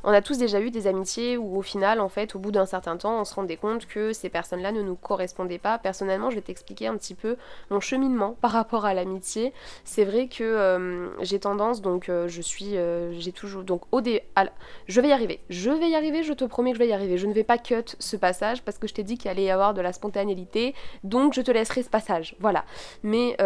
on 0.04 0.12
a 0.12 0.22
tous 0.22 0.38
déjà 0.38 0.60
eu 0.60 0.70
des 0.70 0.88
amitiés 0.88 1.38
où 1.38 1.58
au 1.58 1.62
final, 1.62 2.00
en 2.00 2.10
fait, 2.10 2.36
au 2.36 2.40
bout 2.40 2.52
d'un 2.52 2.66
certain 2.66 2.98
temps, 2.98 3.22
on 3.22 3.26
se 3.26 3.34
rendait 3.34 3.58
compte 3.58 3.86
que 3.86 4.14
ces 4.14 4.30
personnes-là 4.30 4.72
ne 4.72 4.82
nous 4.82 4.96
correspondaient 4.96 5.60
pas. 5.60 5.78
Personnellement, 5.78 6.30
je 6.30 6.36
vais 6.36 6.42
t'expliquer 6.42 6.88
un 6.88 6.98
petit 6.98 7.16
peu 7.16 7.38
mon 7.70 7.80
cheminement 7.80 8.36
par 8.42 8.52
rapport 8.52 8.86
à 8.86 8.94
l'amitié. 8.94 9.54
C'est 9.86 10.04
vrai 10.04 10.28
que 10.28 10.44
euh, 10.44 11.10
j'ai 11.24 11.40
tendance, 11.40 11.82
donc 11.82 12.10
euh, 12.10 12.28
je 12.28 12.42
suis, 12.42 12.78
euh, 12.78 13.14
j'ai 13.20 13.32
toujours, 13.32 13.64
donc 13.64 13.84
au 13.92 14.02
dé, 14.02 14.24
je 14.88 15.02
vais 15.02 15.10
y 15.10 15.12
arriver, 15.14 15.40
je 15.50 15.72
vais 15.72 15.90
y 15.90 15.96
arriver, 15.96 16.24
je 16.24 16.34
te 16.34 16.44
promets 16.46 16.72
que 16.72 16.78
je 16.78 16.84
vais 16.84 16.90
y 16.90 16.94
arriver. 16.94 17.18
Je 17.18 17.28
ne 17.28 17.34
vais 17.34 17.44
pas 17.44 17.58
cut 17.58 17.96
ce 18.00 18.18
passage 18.18 18.62
parce 18.64 18.78
que 18.78 18.88
je 18.88 18.94
t'ai 18.94 19.04
dit 19.04 19.18
qu'il 19.18 19.32
allait 19.32 19.44
y 19.44 19.52
avoir 19.52 19.74
de 19.74 19.82
la 19.82 19.94
spontanéité, 19.94 20.76
donc 21.04 21.34
je 21.34 21.42
te 21.42 21.52
laisserai 21.52 21.84
ce 21.84 21.90
passage, 21.90 22.36
voilà. 22.40 22.66
Mais 23.04 23.38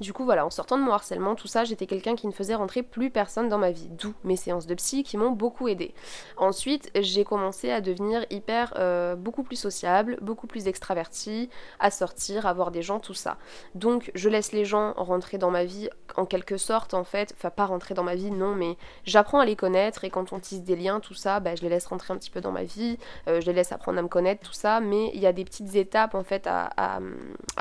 du 0.00 0.12
coup, 0.12 0.24
voilà, 0.24 0.44
en 0.44 0.50
sortant 0.50 0.76
de 0.76 0.82
mon 0.82 0.92
harcèlement, 0.92 1.34
tout 1.34 1.46
ça, 1.46 1.64
j'étais 1.64 1.86
quelqu'un 1.86 2.16
qui 2.16 2.26
ne 2.26 2.32
faisait 2.32 2.54
rentrer 2.54 2.82
plus 2.82 3.10
personne 3.10 3.48
dans 3.48 3.58
ma 3.58 3.70
vie, 3.70 3.88
d'où 3.90 4.14
mes 4.24 4.36
séances 4.36 4.66
de 4.66 4.74
psy 4.74 5.04
qui 5.04 5.16
m'ont 5.16 5.30
beaucoup 5.30 5.68
aidé. 5.68 5.94
Ensuite, 6.36 6.90
j'ai 6.96 7.24
commencé 7.24 7.70
à 7.70 7.80
devenir 7.80 8.26
hyper, 8.30 8.74
euh, 8.76 9.14
beaucoup 9.14 9.44
plus 9.44 9.56
sociable, 9.56 10.18
beaucoup 10.20 10.46
plus 10.46 10.66
extravertie, 10.66 11.48
à 11.78 11.90
sortir, 11.90 12.46
à 12.46 12.52
voir 12.52 12.70
des 12.70 12.82
gens, 12.82 12.98
tout 12.98 13.14
ça. 13.14 13.36
Donc, 13.74 14.10
je 14.14 14.28
laisse 14.28 14.52
les 14.52 14.64
gens 14.64 14.94
rentrer 14.96 15.38
dans 15.38 15.50
ma 15.50 15.64
vie 15.64 15.88
en 16.16 16.26
quelque 16.26 16.56
sorte, 16.56 16.94
en 16.94 17.04
fait, 17.04 17.32
enfin, 17.36 17.50
pas 17.50 17.66
rentrer 17.66 17.94
dans 17.94 18.02
ma 18.02 18.14
vie, 18.14 18.30
non, 18.30 18.54
mais 18.54 18.76
j'apprends 19.04 19.40
à 19.40 19.44
les 19.44 19.56
connaître 19.56 20.04
et 20.04 20.10
quand 20.10 20.32
on 20.32 20.40
tisse 20.40 20.62
des 20.62 20.76
liens, 20.76 21.00
tout 21.00 21.14
ça, 21.14 21.40
bah, 21.40 21.54
je 21.54 21.62
les 21.62 21.68
laisse 21.68 21.86
rentrer 21.86 22.12
un 22.12 22.16
petit 22.16 22.30
peu 22.30 22.40
dans 22.40 22.52
ma 22.52 22.64
vie, 22.64 22.98
euh, 23.28 23.40
je 23.40 23.46
les 23.46 23.52
laisse 23.52 23.72
apprendre 23.72 23.98
à 23.98 24.02
me 24.02 24.08
connaître, 24.08 24.46
tout 24.46 24.52
ça, 24.52 24.80
mais 24.80 25.10
il 25.14 25.20
y 25.20 25.26
a 25.26 25.32
des 25.32 25.44
petites 25.44 25.74
étapes, 25.76 26.14
en 26.14 26.24
fait, 26.24 26.46
à, 26.46 27.00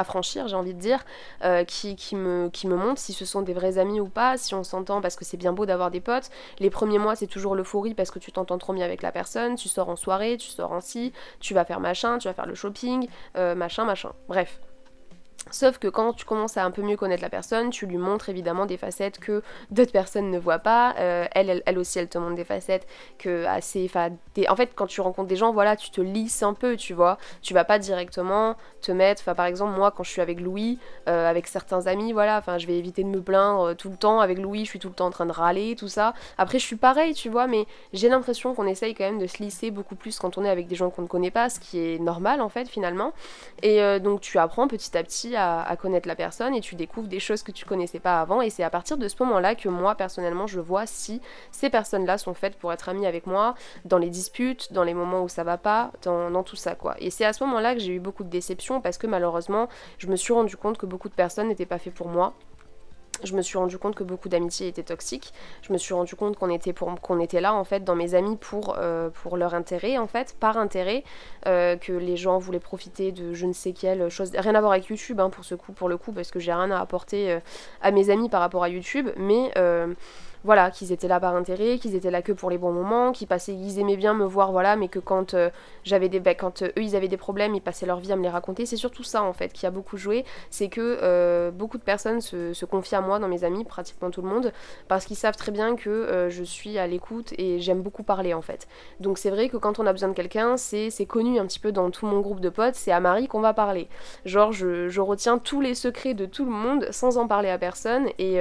franchir, 0.04 0.48
j'ai 0.48 0.56
envie 0.56 0.74
de 0.74 0.80
dire, 0.80 1.04
euh, 1.44 1.64
qui, 1.64 1.96
qui 1.96 2.16
me 2.16 2.23
qui 2.52 2.68
me 2.68 2.76
montrent 2.76 3.00
si 3.00 3.14
ce 3.14 3.26
sont 3.26 3.42
des 3.42 3.54
vrais 3.54 3.78
amis 3.78 4.00
ou 4.00 4.08
pas, 4.08 4.38
si 4.38 4.54
on 4.56 4.64
s'entend 4.64 5.02
parce 5.02 5.16
que 5.16 5.26
c'est 5.26 5.38
bien 5.38 5.54
beau 5.54 5.66
d'avoir 5.66 5.92
des 5.92 6.02
potes. 6.02 6.30
Les 6.60 6.70
premiers 6.70 7.00
mois, 7.00 7.16
c'est 7.16 7.28
toujours 7.28 7.56
l'euphorie 7.56 7.94
parce 7.94 8.12
que 8.12 8.20
tu 8.20 8.32
t'entends 8.32 8.58
trop 8.58 8.74
bien 8.74 8.86
avec 8.86 9.02
la 9.02 9.12
personne, 9.12 9.56
tu 9.56 9.70
sors 9.70 9.90
en 9.90 9.96
soirée, 9.96 10.38
tu 10.38 10.50
sors 10.50 10.72
en 10.72 10.82
si, 10.82 11.14
tu 11.40 11.54
vas 11.54 11.66
faire 11.66 11.80
machin, 11.80 12.18
tu 12.18 12.28
vas 12.28 12.34
faire 12.34 12.46
le 12.46 12.56
shopping, 12.56 13.08
euh, 13.38 13.56
machin, 13.56 13.86
machin. 13.86 14.12
Bref. 14.28 14.60
Sauf 15.52 15.78
que 15.78 15.88
quand 15.88 16.14
tu 16.14 16.26
commences 16.26 16.58
à 16.58 16.64
un 16.64 16.72
peu 16.72 16.82
mieux 16.82 16.96
connaître 16.96 17.22
la 17.22 17.30
personne, 17.30 17.70
tu 17.70 17.86
lui 17.86 17.98
montres 17.98 18.30
évidemment 18.30 18.66
des 18.66 18.78
facettes 18.78 19.20
que 19.20 19.44
d'autres 19.72 19.92
personnes 19.92 20.32
ne 20.32 20.40
voient 20.40 20.60
pas. 20.60 20.96
Euh, 21.00 21.26
elle, 21.36 21.62
elle, 21.66 21.78
aussi, 21.78 22.00
elle 22.00 22.08
te 22.08 22.18
montre 22.18 22.36
des 22.36 22.46
facettes 22.46 22.88
que 23.18 23.46
assez. 23.46 23.90
En 24.48 24.56
fait, 24.56 24.72
quand 24.74 24.88
tu 24.88 25.02
rencontres 25.02 25.28
des 25.28 25.36
gens, 25.36 25.52
voilà, 25.52 25.76
tu 25.76 25.92
te 25.92 26.00
lisses 26.00 26.44
un 26.44 26.54
peu, 26.54 26.78
tu 26.78 26.94
vois. 26.94 27.18
Tu 27.42 27.54
vas 27.54 27.66
pas 27.66 27.78
directement 27.78 28.56
te 28.82 28.92
mettre. 28.92 29.36
Par 29.36 29.46
exemple, 29.46 29.76
moi, 29.78 29.92
quand 29.92 30.04
je 30.04 30.12
suis 30.12 30.22
avec 30.22 30.40
Louis, 30.40 30.80
euh, 31.10 31.30
avec 31.30 31.48
certains 31.48 31.88
amis, 31.88 32.14
voilà, 32.14 32.42
je 32.58 32.66
vais 32.66 32.78
éviter 32.78 33.04
de 33.04 33.10
me 33.10 33.22
plaindre 33.22 33.72
euh, 33.72 33.74
tout 33.74 33.90
le 33.90 33.98
temps. 33.98 34.22
Avec 34.22 34.40
Louis, 34.40 34.64
je 34.64 34.70
suis 34.70 34.80
tout 34.80 34.90
le 34.90 34.96
temps 34.96 35.08
en 35.08 35.12
train 35.12 35.26
de 35.26 35.34
râler, 35.34 35.76
tout 35.76 35.90
ça. 35.90 36.14
Après, 36.38 36.58
je 36.58 36.66
suis 36.66 36.78
pareil, 36.78 37.14
tu 37.14 37.30
vois, 37.30 37.48
mais 37.48 37.68
j'ai 37.92 38.08
l'impression 38.08 38.56
qu'on 38.56 38.66
essaye 38.66 38.96
quand 38.96 39.04
même 39.04 39.20
de 39.20 39.28
se 39.28 39.40
lisser 39.40 39.72
beaucoup 39.72 39.96
plus 39.96 40.20
quand 40.20 40.38
on 40.38 40.46
est 40.46 40.50
avec 40.50 40.68
des 40.68 40.76
gens 40.76 40.90
qu'on 40.90 41.02
ne 41.02 41.08
connaît 41.08 41.32
pas, 41.32 41.50
ce 41.50 41.60
qui 41.60 41.80
est 41.80 42.00
normal 42.00 42.42
en 42.42 42.50
fait, 42.50 42.68
finalement. 42.70 43.12
Et 43.62 44.00
donc, 44.00 44.22
tu 44.22 44.38
apprends 44.38 44.68
petit 44.68 44.98
à 44.98 45.04
petit 45.04 45.33
à, 45.36 45.76
connaître 45.80 46.08
la 46.08 46.16
personne 46.16 46.54
et 46.54 46.62
tu 46.62 46.76
découvres 46.76 47.08
des 47.08 47.20
choses 47.20 47.44
que 47.44 47.52
tu 47.52 47.66
connaissais 47.66 48.00
pas 48.00 48.22
avant. 48.22 48.42
Et 48.42 48.50
c'est 48.50 48.64
à 48.64 48.70
partir 48.70 48.98
de 48.98 49.08
ce 49.08 49.16
moment-là 49.24 49.56
que 49.56 49.70
moi, 49.70 49.96
personnellement, 49.96 50.48
je 50.48 50.60
vois 50.60 50.86
si 50.86 51.22
ces 51.52 51.70
personnes-là 51.70 52.18
sont 52.18 52.34
faites 52.34 52.58
pour 52.58 52.72
être 52.74 52.90
amies 52.90 53.06
avec 53.06 53.28
moi, 53.28 53.56
dans 53.86 53.98
les 53.98 54.10
disputes, 54.10 54.72
dans 54.74 54.84
les 54.84 54.94
moments 54.94 55.24
où 55.24 55.30
ça 55.30 55.44
va 55.44 55.58
pas, 55.58 55.92
dans, 56.04 56.30
dans 56.30 56.44
tout 56.44 56.56
ça, 56.56 56.76
quoi. 56.76 56.96
Et 57.00 57.10
c'est 57.10 57.26
à 57.26 57.34
ce 57.34 57.44
moment-là 57.44 57.74
que 57.74 57.80
j'ai 57.80 57.94
eu 57.94 58.00
beaucoup 58.00 58.24
de 58.24 58.30
déceptions 58.30 58.82
parce 58.82 58.98
que 58.98 59.08
malheureusement, 59.08 59.70
je 59.98 60.08
me 60.08 60.16
suis 60.16 60.34
rendu 60.34 60.58
compte 60.58 60.78
que 60.78 60.86
beaucoup 60.86 61.10
de 61.10 61.16
personnes 61.16 61.48
n'étaient 61.48 61.66
pas 61.66 61.80
faites 61.80 61.94
pour 61.94 62.08
moi 62.08 62.34
je 63.24 63.36
me 63.36 63.42
suis 63.42 63.58
rendu 63.58 63.78
compte 63.78 63.96
que 63.96 64.04
beaucoup 64.04 64.30
d'amitiés 64.30 64.68
étaient 64.68 64.84
toxiques. 64.84 65.34
Je 65.62 65.74
me 65.74 65.78
suis 65.78 65.94
rendu 65.94 66.16
compte 66.16 66.38
qu'on 66.38 66.50
était, 66.50 66.74
pour, 66.74 66.94
qu'on 67.02 67.20
était 67.20 67.42
là 67.42 67.54
en 67.54 67.64
fait 67.64 67.84
dans 67.84 67.96
mes 67.96 68.16
amis 68.16 68.38
pour, 68.38 68.76
euh, 68.78 69.10
pour 69.10 69.38
leur 69.38 69.54
intérêt 69.54 69.98
en 69.98 70.08
fait, 70.08 70.36
par 70.40 70.58
intérêt, 70.58 71.04
euh, 71.48 71.76
que 71.76 71.94
les 71.94 72.18
gens 72.18 72.38
voulaient 72.38 72.60
profiter 72.60 73.12
de 73.12 73.34
je 73.34 73.46
ne 73.46 73.54
sais 73.54 73.74
quelle 73.74 74.10
chose, 74.10 74.32
rien 74.36 74.56
à 74.56 74.60
voir 74.60 74.74
avec 74.74 74.88
YouTube 74.88 75.20
hein, 75.20 75.30
pour 75.30 75.46
ce 75.46 75.56
coup, 75.56 75.74
pour 75.74 75.90
le 75.90 75.98
coup, 75.98 76.12
parce 76.12 76.32
que 76.32 76.40
j'ai 76.40 76.54
rien 76.54 76.72
à 76.72 76.80
apporter 76.80 77.32
euh, 77.32 77.40
à 77.82 77.92
mes 77.92 78.10
amis 78.10 78.30
par 78.30 78.42
rapport 78.42 78.64
à 78.64 78.70
YouTube, 78.70 79.10
mais 79.18 79.52
voilà, 80.44 80.72
qu'ils 80.72 80.92
étaient 80.92 81.08
là 81.08 81.20
par 81.20 81.36
intérêt, 81.36 81.78
qu'ils 81.78 81.96
étaient 81.96 82.12
là 82.12 82.22
que 82.22 82.32
pour 82.32 82.50
les 82.50 82.58
bons 82.58 82.72
moments, 82.72 83.12
qu'ils 83.12 83.28
passaient, 83.28 83.54
ils 83.54 83.80
aimaient 83.80 83.96
bien 83.96 84.14
me 84.14 84.26
voir, 84.26 84.52
voilà, 84.52 84.76
mais 84.76 84.90
que 84.90 85.00
quand 85.00 85.34
euh, 85.34 85.50
j'avais 85.84 86.10
des, 86.10 86.20
bah, 86.20 86.36
quand 86.36 86.64
eux 86.64 86.72
ils 86.78 86.96
avaient 86.96 87.08
des 87.08 87.18
problèmes, 87.18 87.56
ils 87.56 87.62
passaient 87.62 87.86
leur 87.86 88.00
vie 88.00 88.12
à 88.12 88.16
me 88.16 88.24
les 88.24 88.30
raconter. 88.30 88.66
C'est 88.66 88.78
surtout 88.78 89.04
ça 89.04 89.24
en 89.24 89.34
fait 89.34 89.54
qui 89.54 89.66
a 89.66 89.72
beaucoup 89.72 89.98
joué, 89.98 90.26
c'est 90.50 90.68
que 90.68 91.00
euh, 91.02 91.52
beaucoup 91.52 91.78
de 91.78 91.84
personnes 91.84 92.22
se, 92.22 92.66
confient 92.66 92.96
à 92.96 93.02
moi 93.02 93.20
dans 93.20 93.28
mes 93.28 93.44
amis, 93.44 93.64
pratiquement 93.64 94.10
tout 94.10 94.22
le 94.22 94.28
monde, 94.28 94.52
parce 94.88 95.06
qu'ils 95.06 95.16
savent 95.16 95.38
très 95.38 95.52
bien 95.52 95.76
que 95.76 95.90
euh, 95.90 96.30
je 96.30 96.44
suis 96.44 96.78
à 96.78 96.88
l'écoute 96.88 97.34
et 97.38 97.60
j'aime 97.60 97.82
beaucoup 97.82 98.04
parler 98.04 98.34
en 98.34 98.42
fait. 98.42 98.68
Donc 99.00 99.18
c'est 99.18 99.30
vrai 99.30 99.50
que 99.50 99.58
quand 99.58 99.80
on 99.80 99.86
a 99.86 99.94
besoin 99.94 100.10
de 100.10 100.14
quelqu'un, 100.14 100.58
c'est 100.58 101.06
connu 101.06 101.40
un 101.40 101.46
petit 101.46 101.60
peu 101.60 101.72
dans 101.72 101.90
tout 101.92 102.06
mon 102.06 102.20
groupe 102.20 102.40
de 102.40 102.50
potes, 102.50 102.76
c'est 102.76 102.92
à 102.92 103.00
Marie 103.00 103.28
qu'on 103.28 103.42
va 103.42 103.54
parler. 103.54 103.88
Genre 104.26 104.52
je, 104.52 104.90
je, 104.90 105.02
retiens 105.02 105.38
tous 105.38 105.62
les 105.62 105.76
secrets 105.76 106.14
de 106.14 106.26
tout 106.26 106.46
le 106.46 106.52
monde 106.52 106.88
sans 106.92 107.18
en 107.18 107.28
parler 107.28 107.50
à 107.50 107.58
personne 107.58 108.08
et 108.18 108.40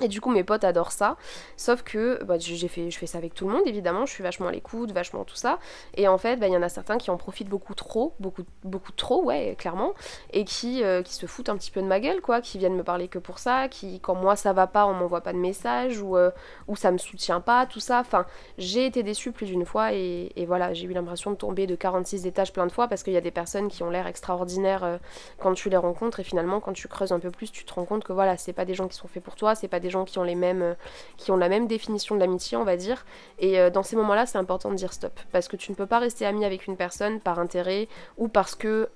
et 0.00 0.08
du 0.08 0.20
coup, 0.20 0.30
mes 0.30 0.44
potes 0.44 0.64
adorent 0.64 0.92
ça. 0.92 1.16
Sauf 1.56 1.82
que 1.82 2.22
bah, 2.24 2.38
j'ai 2.38 2.68
fait, 2.68 2.90
je 2.90 2.98
fais 2.98 3.06
ça 3.06 3.18
avec 3.18 3.34
tout 3.34 3.46
le 3.46 3.52
monde, 3.52 3.62
évidemment. 3.66 4.06
Je 4.06 4.12
suis 4.12 4.22
vachement 4.22 4.48
à 4.48 4.52
l'écoute, 4.52 4.92
vachement 4.92 5.24
tout 5.24 5.36
ça. 5.36 5.58
Et 5.94 6.08
en 6.08 6.18
fait, 6.18 6.36
bah, 6.36 6.46
il 6.46 6.52
y 6.52 6.56
en 6.56 6.62
a 6.62 6.68
certains 6.68 6.98
qui 6.98 7.10
en 7.10 7.16
profitent 7.16 7.48
beaucoup 7.48 7.74
trop, 7.74 8.14
beaucoup, 8.20 8.42
beaucoup 8.64 8.92
trop, 8.92 9.24
ouais, 9.24 9.56
clairement. 9.58 9.94
Et 10.32 10.44
qui, 10.44 10.84
euh, 10.84 11.02
qui 11.02 11.14
se 11.14 11.26
foutent 11.26 11.48
un 11.48 11.56
petit 11.56 11.70
peu 11.70 11.82
de 11.82 11.86
ma 11.86 12.00
gueule, 12.00 12.20
quoi. 12.20 12.40
Qui 12.40 12.58
viennent 12.58 12.76
me 12.76 12.84
parler 12.84 13.08
que 13.08 13.18
pour 13.18 13.38
ça. 13.38 13.68
Qui, 13.68 14.00
quand 14.00 14.14
moi 14.14 14.36
ça 14.36 14.52
va 14.52 14.66
pas, 14.66 14.86
on 14.86 14.94
m'envoie 14.94 15.20
pas 15.20 15.32
de 15.32 15.38
message. 15.38 16.00
Ou, 16.00 16.16
euh, 16.16 16.30
ou 16.68 16.76
ça 16.76 16.92
me 16.92 16.98
soutient 16.98 17.40
pas, 17.40 17.66
tout 17.66 17.80
ça. 17.80 18.00
Enfin, 18.00 18.26
j'ai 18.56 18.86
été 18.86 19.02
déçue 19.02 19.32
plus 19.32 19.46
d'une 19.46 19.64
fois. 19.64 19.92
Et, 19.92 20.32
voilà, 20.46 20.72
j'ai 20.72 20.86
eu 20.86 20.92
l'impression 20.92 21.30
de 21.32 21.36
tomber 21.36 21.66
de 21.66 21.74
46 21.74 22.26
étages 22.26 22.52
plein 22.52 22.66
de 22.66 22.72
fois. 22.72 22.88
Parce 22.88 23.02
qu'il 23.02 23.12
y 23.12 23.16
a 23.16 23.20
des 23.20 23.30
personnes 23.30 23.68
qui 23.68 23.82
ont 23.82 23.90
l'air 23.90 24.06
extraordinaires 24.06 24.84
euh, 24.84 24.98
quand 25.38 25.54
tu 25.54 25.68
les 25.70 25.76
rencontres. 25.76 26.20
Et 26.20 26.24
finalement, 26.24 26.60
quand 26.60 26.72
tu 26.72 26.88
creuses 26.88 27.12
un 27.12 27.20
peu 27.20 27.30
plus, 27.30 27.50
tu 27.50 27.64
te 27.64 27.74
rends 27.74 27.84
compte 27.84 28.04
que 28.04 28.12
voilà, 28.12 28.36
c'est 28.36 28.52
pas 28.52 28.64
des 28.64 28.74
gens 28.74 28.88
qui 28.88 28.96
sont 28.96 29.08
faits 29.08 29.22
pour 29.22 29.34
toi. 29.34 29.54
C'est 29.54 29.68
pas 29.68 29.80
des 29.80 29.87
gens 29.90 30.04
qui 30.04 30.18
ont, 30.18 30.22
les 30.22 30.34
mêmes, 30.34 30.62
euh, 30.62 30.74
qui 31.16 31.30
ont 31.30 31.36
la 31.36 31.48
même 31.48 31.66
définition 31.66 32.14
de 32.14 32.20
l'amitié, 32.20 32.56
on 32.56 32.64
va 32.64 32.76
dire. 32.76 33.04
Et 33.38 33.58
euh, 33.58 33.70
dans 33.70 33.82
ces 33.82 33.96
moments-là, 33.96 34.26
c'est 34.26 34.38
important 34.38 34.70
de 34.70 34.76
dire 34.76 34.92
stop. 34.92 35.18
Parce 35.32 35.48
que 35.48 35.56
tu 35.56 35.70
ne 35.70 35.76
peux 35.76 35.86
pas 35.86 35.98
rester 35.98 36.26
ami 36.26 36.44
avec 36.44 36.66
une 36.66 36.76
personne 36.76 37.20
par 37.20 37.38
intérêt 37.38 37.88
ou 38.16 38.28
parce 38.28 38.54
que 38.54 38.88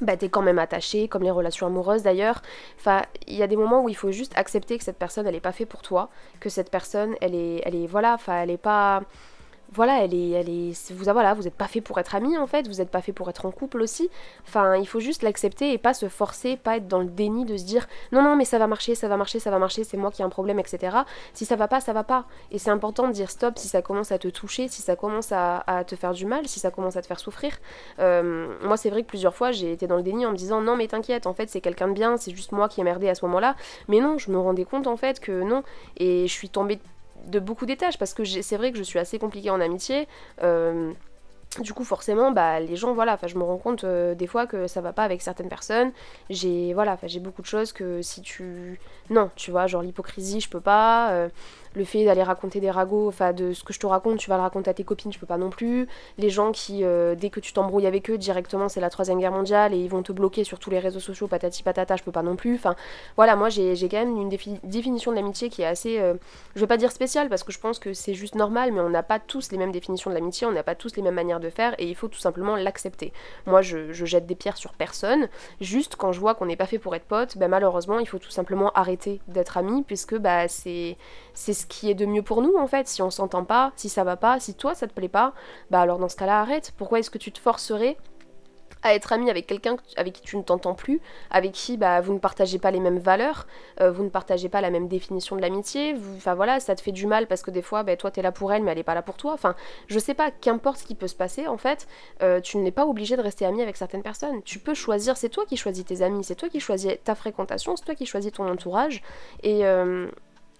bah, 0.00 0.16
t'es 0.16 0.28
quand 0.28 0.42
même 0.42 0.58
attaché, 0.58 1.06
comme 1.08 1.22
les 1.22 1.30
relations 1.30 1.66
amoureuses 1.66 2.02
d'ailleurs. 2.02 2.42
Enfin, 2.78 3.02
il 3.26 3.36
y 3.36 3.42
a 3.42 3.46
des 3.46 3.56
moments 3.56 3.82
où 3.82 3.88
il 3.88 3.96
faut 3.96 4.10
juste 4.10 4.32
accepter 4.36 4.78
que 4.78 4.84
cette 4.84 4.98
personne, 4.98 5.26
elle 5.26 5.34
est 5.34 5.40
pas 5.40 5.52
faite 5.52 5.68
pour 5.68 5.82
toi, 5.82 6.08
que 6.40 6.48
cette 6.48 6.70
personne, 6.70 7.14
elle 7.20 7.34
est, 7.34 7.62
elle 7.64 7.74
est, 7.74 7.86
voilà, 7.86 8.14
enfin, 8.14 8.42
elle 8.42 8.50
est 8.50 8.56
pas, 8.56 9.02
voilà, 9.74 10.04
elle 10.04 10.14
est, 10.14 10.30
elle 10.30 10.48
est, 10.48 10.92
vous, 10.92 11.04
voilà, 11.04 11.34
vous 11.34 11.42
n'êtes 11.42 11.54
pas 11.54 11.66
fait 11.66 11.80
pour 11.80 11.98
être 11.98 12.14
amis 12.14 12.36
en 12.36 12.46
fait, 12.46 12.68
vous 12.68 12.74
n'êtes 12.74 12.90
pas 12.90 13.00
fait 13.00 13.12
pour 13.12 13.28
être 13.30 13.46
en 13.46 13.50
couple 13.50 13.80
aussi. 13.80 14.10
Enfin, 14.46 14.76
il 14.76 14.86
faut 14.86 15.00
juste 15.00 15.22
l'accepter 15.22 15.72
et 15.72 15.78
pas 15.78 15.94
se 15.94 16.08
forcer, 16.08 16.56
pas 16.56 16.76
être 16.76 16.88
dans 16.88 17.00
le 17.00 17.06
déni 17.06 17.44
de 17.44 17.56
se 17.56 17.64
dire 17.64 17.86
non, 18.12 18.22
non, 18.22 18.36
mais 18.36 18.44
ça 18.44 18.58
va 18.58 18.66
marcher, 18.66 18.94
ça 18.94 19.08
va 19.08 19.16
marcher, 19.16 19.38
ça 19.38 19.50
va 19.50 19.58
marcher, 19.58 19.84
c'est 19.84 19.96
moi 19.96 20.10
qui 20.10 20.22
ai 20.22 20.24
un 20.24 20.28
problème, 20.28 20.58
etc. 20.58 20.98
Si 21.32 21.44
ça 21.44 21.56
va 21.56 21.68
pas, 21.68 21.80
ça 21.80 21.92
va 21.92 22.04
pas. 22.04 22.26
Et 22.50 22.58
c'est 22.58 22.70
important 22.70 23.08
de 23.08 23.12
dire 23.12 23.30
stop 23.30 23.58
si 23.58 23.68
ça 23.68 23.80
commence 23.82 24.12
à 24.12 24.18
te 24.18 24.28
toucher, 24.28 24.68
si 24.68 24.82
ça 24.82 24.94
commence 24.94 25.32
à, 25.32 25.64
te 25.86 25.96
faire 25.96 26.12
du 26.12 26.26
mal, 26.26 26.46
si 26.46 26.60
ça 26.60 26.70
commence 26.70 26.96
à 26.96 27.02
te 27.02 27.06
faire 27.06 27.20
souffrir. 27.20 27.58
Euh, 27.98 28.54
moi, 28.62 28.76
c'est 28.76 28.90
vrai 28.90 29.02
que 29.02 29.08
plusieurs 29.08 29.34
fois, 29.34 29.52
j'ai 29.52 29.72
été 29.72 29.86
dans 29.86 29.96
le 29.96 30.02
déni 30.02 30.26
en 30.26 30.32
me 30.32 30.36
disant 30.36 30.60
non, 30.60 30.76
mais 30.76 30.86
t'inquiète, 30.86 31.26
en 31.26 31.34
fait, 31.34 31.48
c'est 31.48 31.60
quelqu'un 31.60 31.88
de 31.88 31.94
bien, 31.94 32.16
c'est 32.18 32.34
juste 32.34 32.52
moi 32.52 32.68
qui 32.68 32.80
ai 32.80 32.84
merdé 32.84 33.08
à 33.08 33.14
ce 33.14 33.24
moment-là. 33.24 33.56
Mais 33.88 34.00
non, 34.00 34.18
je 34.18 34.30
me 34.30 34.38
rendais 34.38 34.64
compte 34.64 34.86
en 34.86 34.96
fait 34.96 35.18
que 35.18 35.42
non. 35.42 35.62
Et 35.96 36.26
je 36.26 36.32
suis 36.32 36.48
tombée 36.48 36.78
de 37.26 37.38
beaucoup 37.38 37.66
d'étages 37.66 37.98
parce 37.98 38.14
que 38.14 38.24
c'est 38.24 38.56
vrai 38.56 38.72
que 38.72 38.78
je 38.78 38.82
suis 38.82 38.98
assez 38.98 39.18
compliquée 39.18 39.50
en 39.50 39.60
amitié. 39.60 40.08
Euh, 40.42 40.92
du 41.60 41.74
coup, 41.74 41.84
forcément, 41.84 42.30
bah, 42.30 42.60
les 42.60 42.76
gens, 42.76 42.94
voilà, 42.94 43.18
je 43.26 43.36
me 43.36 43.42
rends 43.42 43.58
compte 43.58 43.84
euh, 43.84 44.14
des 44.14 44.26
fois 44.26 44.46
que 44.46 44.66
ça 44.66 44.80
va 44.80 44.94
pas 44.94 45.02
avec 45.02 45.20
certaines 45.20 45.50
personnes. 45.50 45.92
J'ai, 46.30 46.72
voilà, 46.72 46.98
j'ai 47.04 47.20
beaucoup 47.20 47.42
de 47.42 47.46
choses 47.46 47.72
que 47.72 48.00
si 48.00 48.22
tu, 48.22 48.80
non, 49.10 49.30
tu 49.36 49.50
vois, 49.50 49.66
genre 49.66 49.82
l'hypocrisie, 49.82 50.40
je 50.40 50.48
peux 50.48 50.60
pas. 50.60 51.10
Euh, 51.10 51.28
le 51.74 51.84
fait 51.84 52.04
d'aller 52.04 52.22
raconter 52.22 52.60
des 52.60 52.70
ragots, 52.70 53.08
enfin 53.08 53.32
de 53.32 53.52
ce 53.52 53.64
que 53.64 53.72
je 53.72 53.80
te 53.80 53.86
raconte, 53.86 54.18
tu 54.18 54.28
vas 54.28 54.36
le 54.36 54.42
raconter 54.42 54.70
à 54.70 54.74
tes 54.74 54.84
copines, 54.84 55.12
je 55.12 55.18
peux 55.18 55.26
pas 55.26 55.38
non 55.38 55.50
plus. 55.50 55.88
Les 56.18 56.30
gens 56.30 56.52
qui, 56.52 56.84
euh, 56.84 57.14
dès 57.14 57.30
que 57.30 57.40
tu 57.40 57.52
t'embrouilles 57.52 57.86
avec 57.86 58.10
eux, 58.10 58.18
directement 58.18 58.68
c'est 58.68 58.80
la 58.80 58.90
troisième 58.90 59.18
guerre 59.18 59.32
mondiale 59.32 59.74
et 59.74 59.78
ils 59.78 59.88
vont 59.88 60.02
te 60.02 60.12
bloquer 60.12 60.44
sur 60.44 60.58
tous 60.58 60.70
les 60.70 60.78
réseaux 60.78 61.00
sociaux, 61.00 61.28
patati 61.28 61.62
patata, 61.62 61.96
je 61.96 62.02
peux 62.02 62.12
pas 62.12 62.22
non 62.22 62.36
plus. 62.36 62.54
Enfin 62.54 62.74
voilà, 63.16 63.36
moi 63.36 63.48
j'ai 63.48 63.74
quand 63.88 63.98
même 63.98 64.16
une 64.16 64.28
définition 64.28 65.10
de 65.10 65.16
l'amitié 65.16 65.48
qui 65.48 65.62
est 65.62 65.66
assez, 65.66 65.98
euh, 65.98 66.14
je 66.54 66.60
vais 66.60 66.66
pas 66.66 66.76
dire 66.76 66.92
spéciale 66.92 67.28
parce 67.28 67.44
que 67.44 67.52
je 67.52 67.58
pense 67.58 67.78
que 67.78 67.92
c'est 67.94 68.14
juste 68.14 68.34
normal, 68.34 68.72
mais 68.72 68.80
on 68.80 68.90
n'a 68.90 69.02
pas 69.02 69.18
tous 69.18 69.50
les 69.50 69.58
mêmes 69.58 69.72
définitions 69.72 70.10
de 70.10 70.14
l'amitié, 70.14 70.46
on 70.46 70.52
n'a 70.52 70.62
pas 70.62 70.74
tous 70.74 70.96
les 70.96 71.02
mêmes 71.02 71.14
manières 71.14 71.40
de 71.40 71.50
faire 71.50 71.74
et 71.78 71.88
il 71.88 71.94
faut 71.94 72.08
tout 72.08 72.18
simplement 72.18 72.56
l'accepter. 72.56 73.12
Moi 73.46 73.62
je, 73.62 73.92
jette 73.92 74.26
des 74.26 74.34
pierres 74.34 74.56
sur 74.56 74.72
personne, 74.72 75.28
juste 75.60 75.96
quand 75.96 76.12
je 76.12 76.20
vois 76.20 76.34
qu'on 76.34 76.46
n'est 76.46 76.56
pas 76.56 76.66
fait 76.66 76.78
pour 76.78 76.94
être 76.94 77.04
potes, 77.04 77.38
ben 77.38 77.48
malheureusement 77.48 77.98
il 77.98 78.06
faut 78.06 78.18
tout 78.18 78.30
simplement 78.30 78.72
arrêter 78.72 79.20
d'être 79.28 79.56
amis 79.56 79.84
puisque 79.84 80.16
bah 80.16 80.48
c'est 80.48 80.96
ce 81.62 81.66
qui 81.66 81.90
est 81.90 81.94
de 81.94 82.06
mieux 82.06 82.22
pour 82.22 82.42
nous 82.42 82.56
en 82.56 82.66
fait. 82.66 82.88
Si 82.88 83.02
on 83.02 83.10
s'entend 83.10 83.44
pas, 83.44 83.72
si 83.76 83.88
ça 83.88 84.04
va 84.04 84.16
pas, 84.16 84.38
si 84.40 84.54
toi 84.54 84.74
ça 84.74 84.86
te 84.86 84.92
plaît 84.92 85.08
pas, 85.08 85.32
bah 85.70 85.80
alors 85.80 85.98
dans 85.98 86.08
ce 86.08 86.16
cas-là 86.16 86.40
arrête. 86.40 86.72
Pourquoi 86.76 86.98
est-ce 86.98 87.10
que 87.10 87.18
tu 87.18 87.32
te 87.32 87.38
forcerais 87.38 87.96
à 88.82 88.94
être 88.94 89.12
ami 89.12 89.30
avec 89.30 89.46
quelqu'un 89.46 89.76
avec 89.96 90.14
qui 90.14 90.22
tu 90.22 90.36
ne 90.36 90.42
t'entends 90.42 90.74
plus, 90.74 91.00
avec 91.30 91.52
qui 91.52 91.76
bah, 91.76 92.00
vous 92.00 92.12
ne 92.12 92.18
partagez 92.18 92.58
pas 92.58 92.70
les 92.70 92.80
mêmes 92.80 92.98
valeurs, 92.98 93.46
euh, 93.80 93.90
vous 93.92 94.02
ne 94.02 94.08
partagez 94.08 94.48
pas 94.48 94.60
la 94.60 94.70
même 94.70 94.88
définition 94.88 95.36
de 95.36 95.40
l'amitié, 95.40 95.94
enfin 96.16 96.34
voilà, 96.34 96.60
ça 96.60 96.74
te 96.74 96.80
fait 96.80 96.92
du 96.92 97.06
mal 97.06 97.26
parce 97.26 97.42
que 97.42 97.50
des 97.50 97.62
fois, 97.62 97.82
bah, 97.82 97.96
toi 97.96 98.10
t'es 98.10 98.22
là 98.22 98.32
pour 98.32 98.52
elle 98.52 98.62
mais 98.62 98.72
elle 98.72 98.78
est 98.78 98.82
pas 98.82 98.94
là 98.94 99.02
pour 99.02 99.16
toi, 99.16 99.32
enfin 99.32 99.54
je 99.86 99.98
sais 99.98 100.14
pas, 100.14 100.30
qu'importe 100.30 100.78
ce 100.78 100.84
qui 100.84 100.94
peut 100.94 101.06
se 101.06 101.14
passer 101.14 101.46
en 101.46 101.58
fait, 101.58 101.86
euh, 102.22 102.40
tu 102.40 102.58
n'es 102.58 102.72
pas 102.72 102.86
obligé 102.86 103.16
de 103.16 103.22
rester 103.22 103.46
ami 103.46 103.62
avec 103.62 103.76
certaines 103.76 104.02
personnes, 104.02 104.42
tu 104.42 104.58
peux 104.58 104.74
choisir, 104.74 105.16
c'est 105.16 105.28
toi 105.28 105.44
qui 105.46 105.56
choisis 105.56 105.84
tes 105.84 106.02
amis, 106.02 106.24
c'est 106.24 106.34
toi 106.34 106.48
qui 106.48 106.60
choisis 106.60 106.92
ta 107.04 107.14
fréquentation, 107.14 107.76
c'est 107.76 107.84
toi 107.84 107.94
qui 107.94 108.06
choisis 108.06 108.32
ton 108.32 108.50
entourage, 108.50 109.02
et, 109.42 109.64
euh, 109.64 110.08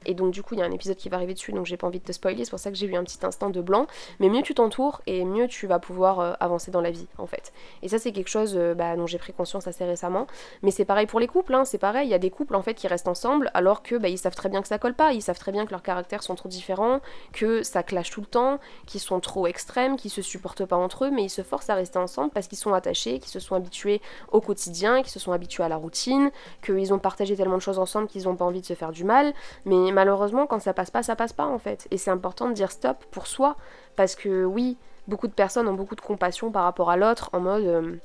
et 0.07 0.15
donc 0.15 0.33
du 0.33 0.43
coup 0.43 0.55
il 0.55 0.61
y 0.61 0.63
a 0.63 0.67
un 0.67 0.73
épisode 0.73 0.97
qui 0.97 1.09
va 1.09 1.17
arriver 1.17 1.35
dessus 1.35 1.53
donc 1.53 1.67
j'ai 1.67 1.77
pas 1.77 1.87
envie 1.87 2.01
de 2.01 2.05
te 2.05 2.13
spoiler, 2.13 2.45
c'est 2.45 2.51
pour 2.51 2.59
ça 2.59 2.71
que 2.71 2.77
j'ai 2.77 2.87
eu 2.87 2.97
un 2.97 3.05
petit 3.05 3.25
instant 3.25 3.51
de 3.51 3.61
blanc. 3.61 3.87
Mais 4.21 4.29
mieux 4.29 4.43
tu 4.43 4.55
t'entoures 4.55 5.03
et 5.07 5.25
mieux 5.25 5.49
tu 5.49 5.67
vas 5.67 5.79
pouvoir 5.79 6.21
euh, 6.21 6.33
avancer 6.41 6.71
dans 6.71 6.81
la 6.81 6.91
vie 6.91 7.07
en 7.19 7.27
fait. 7.27 7.53
Et 7.83 7.89
ça 7.89 7.99
c'est 7.99 8.13
quelque 8.13 8.29
chose 8.29 8.55
euh, 8.57 8.75
bah, 8.75 8.97
dont 8.97 9.07
j'ai 9.07 9.19
pris 9.19 9.33
conscience 9.33 9.67
assez 9.67 9.85
récemment. 9.85 10.27
Mais 10.63 10.71
c'est 10.71 10.85
pareil 10.85 11.07
pour 11.07 11.21
les 11.21 11.27
couples, 11.27 11.55
hein, 11.55 11.65
c'est 11.65 11.79
pareil, 11.79 12.09
il 12.09 12.11
y 12.11 12.15
a 12.15 12.19
des 12.19 12.31
couples 12.31 12.55
en 12.55 12.63
fait 12.63 12.75
qui 12.75 12.87
restent 12.89 13.09
ensemble 13.09 13.51
alors 13.55 13.83
que 13.83 13.97
bah, 13.97 14.09
ils 14.09 14.19
savent 14.19 14.35
très 14.35 14.49
bien 14.49 14.63
que 14.63 14.69
ça 14.69 14.79
colle 14.79 14.95
pas, 14.95 15.13
ils 15.13 15.23
savent 15.23 15.39
très 15.39 15.53
bien 15.53 15.67
que 15.67 15.71
leurs 15.71 15.83
caractères 15.83 16.23
sont 16.23 16.35
trop 16.35 16.49
différents, 16.49 17.01
que 17.33 17.63
ça 17.63 17.83
clash 17.83 18.11
tout 18.11 18.21
le 18.21 18.27
temps, 18.27 18.59
qu'ils 18.87 19.01
sont 19.01 19.21
trop 19.21 19.47
extrêmes, 19.47 19.97
qu'ils 19.97 20.11
se 20.11 20.23
supportent 20.23 20.65
pas 20.65 20.77
entre 20.77 21.05
eux, 21.05 21.11
mais 21.11 21.25
ils 21.25 21.31
se 21.31 21.43
forcent 21.43 21.71
à 21.71 21.75
rester 21.75 21.99
ensemble 21.99 22.31
parce 22.31 22.49
qu'ils 22.49 22.59
sont 22.59 22.75
attachés, 22.75 23.19
qu'ils 23.19 23.31
se 23.31 23.41
sont 23.41 23.55
habitués 23.55 24.01
au 24.31 24.41
quotidien, 24.41 25.03
qu'ils 25.03 25.13
se 25.13 25.19
sont 25.19 25.33
habitués 25.33 25.65
à 25.65 25.69
la 25.69 25.77
routine, 25.77 26.31
qu'ils 26.65 26.93
ont 26.93 26.99
partagé 26.99 27.37
tellement 27.37 27.57
de 27.57 27.63
choses 27.63 27.79
ensemble 27.79 28.09
qu'ils 28.09 28.29
ont 28.29 28.37
pas 28.37 28.45
envie 28.45 28.61
de 28.61 28.67
se 28.67 28.75
faire 28.75 28.93
du 28.93 29.05
mal. 29.05 29.33
Mais 29.65 29.92
malheureusement, 29.93 30.47
quand 30.47 30.61
ça 30.61 30.75
passe 30.75 30.91
pas, 30.91 31.03
ça 31.03 31.17
passe 31.17 31.33
pas 31.33 31.47
en 31.47 31.59
fait. 31.59 31.87
Et 31.91 31.99
c'est 31.99 32.11
important 32.11 32.49
de 32.49 32.55
dire 32.55 32.71
stop 32.71 33.05
pour 33.11 33.27
soi, 33.27 33.57
parce 33.97 34.15
que 34.15 34.45
oui, 34.45 34.77
beaucoup 35.09 35.29
de 35.29 35.33
personnes 35.33 35.69
ont 35.69 35.75
beaucoup 35.75 35.97
de 35.97 36.01
compassion 36.01 36.51
par 36.51 36.65
rapport 36.65 36.91
à 36.91 36.97
l'autre, 36.97 37.31
en 37.33 37.41
mode 37.41 37.65
euh, 37.65 37.97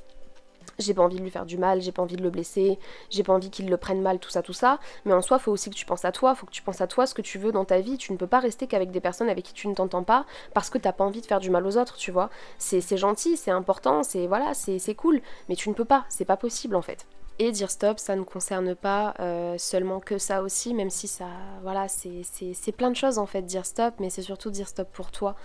j'ai 0.79 0.93
pas 0.93 1.01
envie 1.01 1.17
de 1.17 1.23
lui 1.23 1.29
faire 1.29 1.45
du 1.45 1.57
mal, 1.57 1.81
j'ai 1.81 1.91
pas 1.91 2.01
envie 2.01 2.15
de 2.15 2.23
le 2.23 2.29
blesser, 2.29 2.77
j'ai 3.09 3.23
pas 3.23 3.33
envie 3.33 3.49
qu'il 3.49 3.69
le 3.69 3.77
prenne 3.77 4.01
mal, 4.01 4.19
tout 4.19 4.29
ça, 4.29 4.41
tout 4.41 4.53
ça. 4.53 4.79
Mais 5.05 5.13
en 5.13 5.21
soi, 5.21 5.39
faut 5.39 5.51
aussi 5.51 5.69
que 5.69 5.75
tu 5.75 5.85
penses 5.85 6.05
à 6.05 6.11
toi, 6.11 6.35
faut 6.35 6.45
que 6.45 6.51
tu 6.51 6.61
penses 6.61 6.81
à 6.81 6.87
toi 6.87 7.05
ce 7.05 7.13
que 7.13 7.21
tu 7.21 7.39
veux 7.39 7.51
dans 7.51 7.65
ta 7.65 7.79
vie. 7.79 7.97
Tu 7.97 8.11
ne 8.11 8.17
peux 8.17 8.27
pas 8.27 8.39
rester 8.39 8.67
qu'avec 8.67 8.91
des 8.91 8.99
personnes 8.99 9.29
avec 9.29 9.45
qui 9.45 9.53
tu 9.53 9.67
ne 9.67 9.73
t'entends 9.73 10.03
pas 10.03 10.25
parce 10.53 10.69
que 10.69 10.77
t'as 10.77 10.91
pas 10.91 11.03
envie 11.03 11.21
de 11.21 11.25
faire 11.25 11.39
du 11.39 11.49
mal 11.49 11.65
aux 11.65 11.77
autres, 11.77 11.95
tu 11.97 12.11
vois. 12.11 12.29
C'est 12.57 12.97
gentil, 12.97 13.37
c'est 13.37 13.51
important, 13.51 14.03
c'est 14.03 14.27
voilà, 14.27 14.53
c'est 14.53 14.95
cool, 14.95 15.21
mais 15.49 15.55
tu 15.55 15.69
ne 15.69 15.73
peux 15.73 15.85
pas, 15.85 16.05
c'est 16.09 16.25
pas 16.25 16.37
possible 16.37 16.75
en 16.75 16.81
fait. 16.81 17.07
Et 17.39 17.51
dire 17.51 17.69
stop, 17.69 17.99
ça 17.99 18.15
ne 18.15 18.23
concerne 18.23 18.73
pas 18.73 19.13
euh, 19.19 19.57
seulement 19.59 19.99
que 19.99 20.17
ça 20.17 20.41
aussi, 20.41 20.73
même 20.73 20.89
si 20.89 21.07
ça, 21.07 21.27
voilà, 21.61 21.87
c'est 21.87 22.71
plein 22.71 22.89
de 22.89 22.95
choses 22.95 23.19
en 23.19 23.27
fait, 23.27 23.43
dire 23.43 23.65
stop, 23.65 23.93
mais 23.99 24.09
c'est 24.09 24.23
surtout 24.23 24.49
dire 24.49 24.67
stop 24.67 24.89
pour 24.91 25.11
toi. 25.11 25.35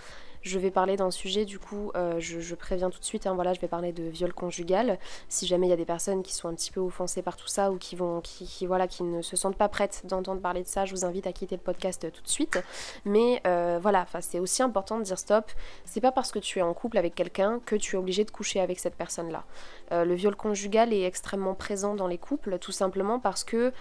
Je 0.43 0.59
vais 0.59 0.71
parler 0.71 0.97
d'un 0.97 1.09
sujet, 1.09 1.45
du 1.45 1.57
coup, 1.57 1.91
euh, 1.95 2.19
je, 2.19 2.55
préviens 2.55 2.89
tout 2.89 2.99
de 2.99 3.05
suite, 3.05 3.27
hein, 3.27 3.33
voilà, 3.33 3.53
je 3.53 3.61
vais 3.61 3.69
parler 3.69 3.93
de 3.93 4.03
viol 4.03 4.33
conjugal. 4.33 4.99
Si 5.29 5.47
jamais 5.47 5.67
il 5.67 5.69
y 5.69 5.73
a 5.73 5.77
des 5.77 5.85
personnes 5.85 6.21
qui 6.21 6.33
sont 6.33 6.49
un 6.49 6.53
petit 6.53 6.69
peu 6.69 6.81
offensées 6.81 7.21
par 7.21 7.37
tout 7.37 7.47
ça 7.47 7.71
ou 7.71 7.77
qui, 7.77 7.95
vont, 7.95 8.19
qui, 8.19 8.65
voilà, 8.67 8.89
qui 8.89 9.03
ne 9.03 9.21
se 9.21 9.37
sentent 9.37 9.55
pas 9.55 9.69
prêtes 9.69 10.01
d'entendre 10.05 10.41
parler 10.41 10.61
de 10.61 10.67
ça, 10.67 10.83
je 10.83 10.91
vous 10.91 11.05
invite 11.05 11.27
à 11.27 11.31
quitter 11.31 11.55
le 11.55 11.61
podcast 11.61 12.11
tout 12.11 12.21
de 12.21 12.27
suite. 12.27 12.61
Mais 13.05 13.41
euh, 13.47 13.79
voilà, 13.81 14.05
c'est 14.19 14.39
aussi 14.39 14.61
important 14.61 14.97
de 14.97 15.03
dire 15.03 15.17
stop. 15.17 15.49
C'est 15.85 16.01
pas 16.01 16.11
parce 16.11 16.33
que 16.33 16.39
tu 16.39 16.59
es 16.59 16.61
en 16.61 16.73
couple 16.73 16.97
avec 16.97 17.15
quelqu'un 17.15 17.61
que 17.65 17.77
tu 17.77 17.95
es 17.95 17.99
obligé 17.99 18.25
de 18.25 18.31
coucher 18.31 18.59
avec 18.59 18.79
cette 18.79 18.95
personne-là. 18.95 19.45
Euh, 19.93 20.03
le 20.03 20.13
viol 20.13 20.35
conjugal 20.35 20.91
est 20.91 21.03
extrêmement 21.03 21.53
présent 21.53 21.82
dans 21.83 22.07
les 22.07 22.17
couples, 22.17 22.57
tout 22.59 22.71
simplement 22.71 23.19
parce 23.19 23.43
que 23.43 23.71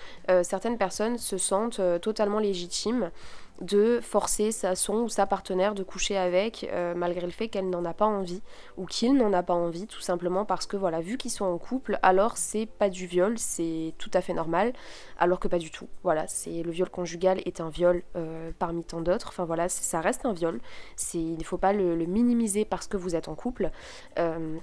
certaines 0.43 0.79
personnes 0.79 1.19
se 1.19 1.39
sentent 1.39 1.81
totalement 2.01 2.39
légitimes 2.39 3.11
de 3.61 4.01
forcer 4.01 4.51
sa, 4.51 4.75
son 4.75 5.03
ou 5.03 5.09
sa 5.09 5.27
partenaire 5.27 5.75
de 5.75 5.83
coucher 5.83 6.17
avec 6.17 6.69
euh, 6.73 6.95
malgré 6.95 7.25
le 7.25 7.33
fait 7.33 7.49
qu'elle 7.49 7.71
n'en 7.71 7.85
a 7.85 7.95
pas 7.95 8.07
envie 8.07 8.43
ou 8.77 8.87
qu'il 8.87 9.15
n'en 9.15 9.33
a 9.33 9.43
pas 9.43 9.55
envie 9.55 9.87
tout 9.87 10.01
simplement 10.01 10.45
parce 10.45 10.67
que 10.67 10.77
voilà 10.77 11.01
vu 11.01 11.17
qu'ils 11.17 11.31
sont 11.31 11.45
en 11.45 11.59
couple 11.59 11.99
alors 12.03 12.37
c'est 12.37 12.67
pas 12.67 12.89
du 12.89 13.07
viol 13.07 13.39
c'est 13.39 13.95
tout 13.99 14.11
à 14.15 14.21
fait 14.21 14.35
normal 14.35 14.73
alors 15.19 15.39
que 15.39 15.49
pas 15.49 15.59
du 15.59 15.71
tout. 15.71 15.89
Voilà 16.03 16.27
c'est 16.27 16.63
le 16.63 16.71
viol 16.73 16.91
conjugal 16.91 17.41
est 17.45 17.61
un 17.61 17.69
viol 17.69 18.03
euh, 18.17 18.51
parmi 18.59 18.85
tant 18.85 19.01
d'autres. 19.01 19.29
Enfin 19.29 19.45
voilà 19.45 19.69
ça 19.69 20.01
reste 20.01 20.27
un 20.27 20.33
viol. 20.33 20.61
C'est 20.97 21.19
il 21.19 21.39
ne 21.39 21.45
faut 21.45 21.59
pas 21.59 21.73
le, 21.73 21.95
minimiser 22.03 22.65
parce 22.65 22.89
que 22.89 22.97
vous 22.97 23.15
êtes 23.15 23.29
en 23.29 23.35
couple. 23.35 23.71
Euh, 24.19 24.57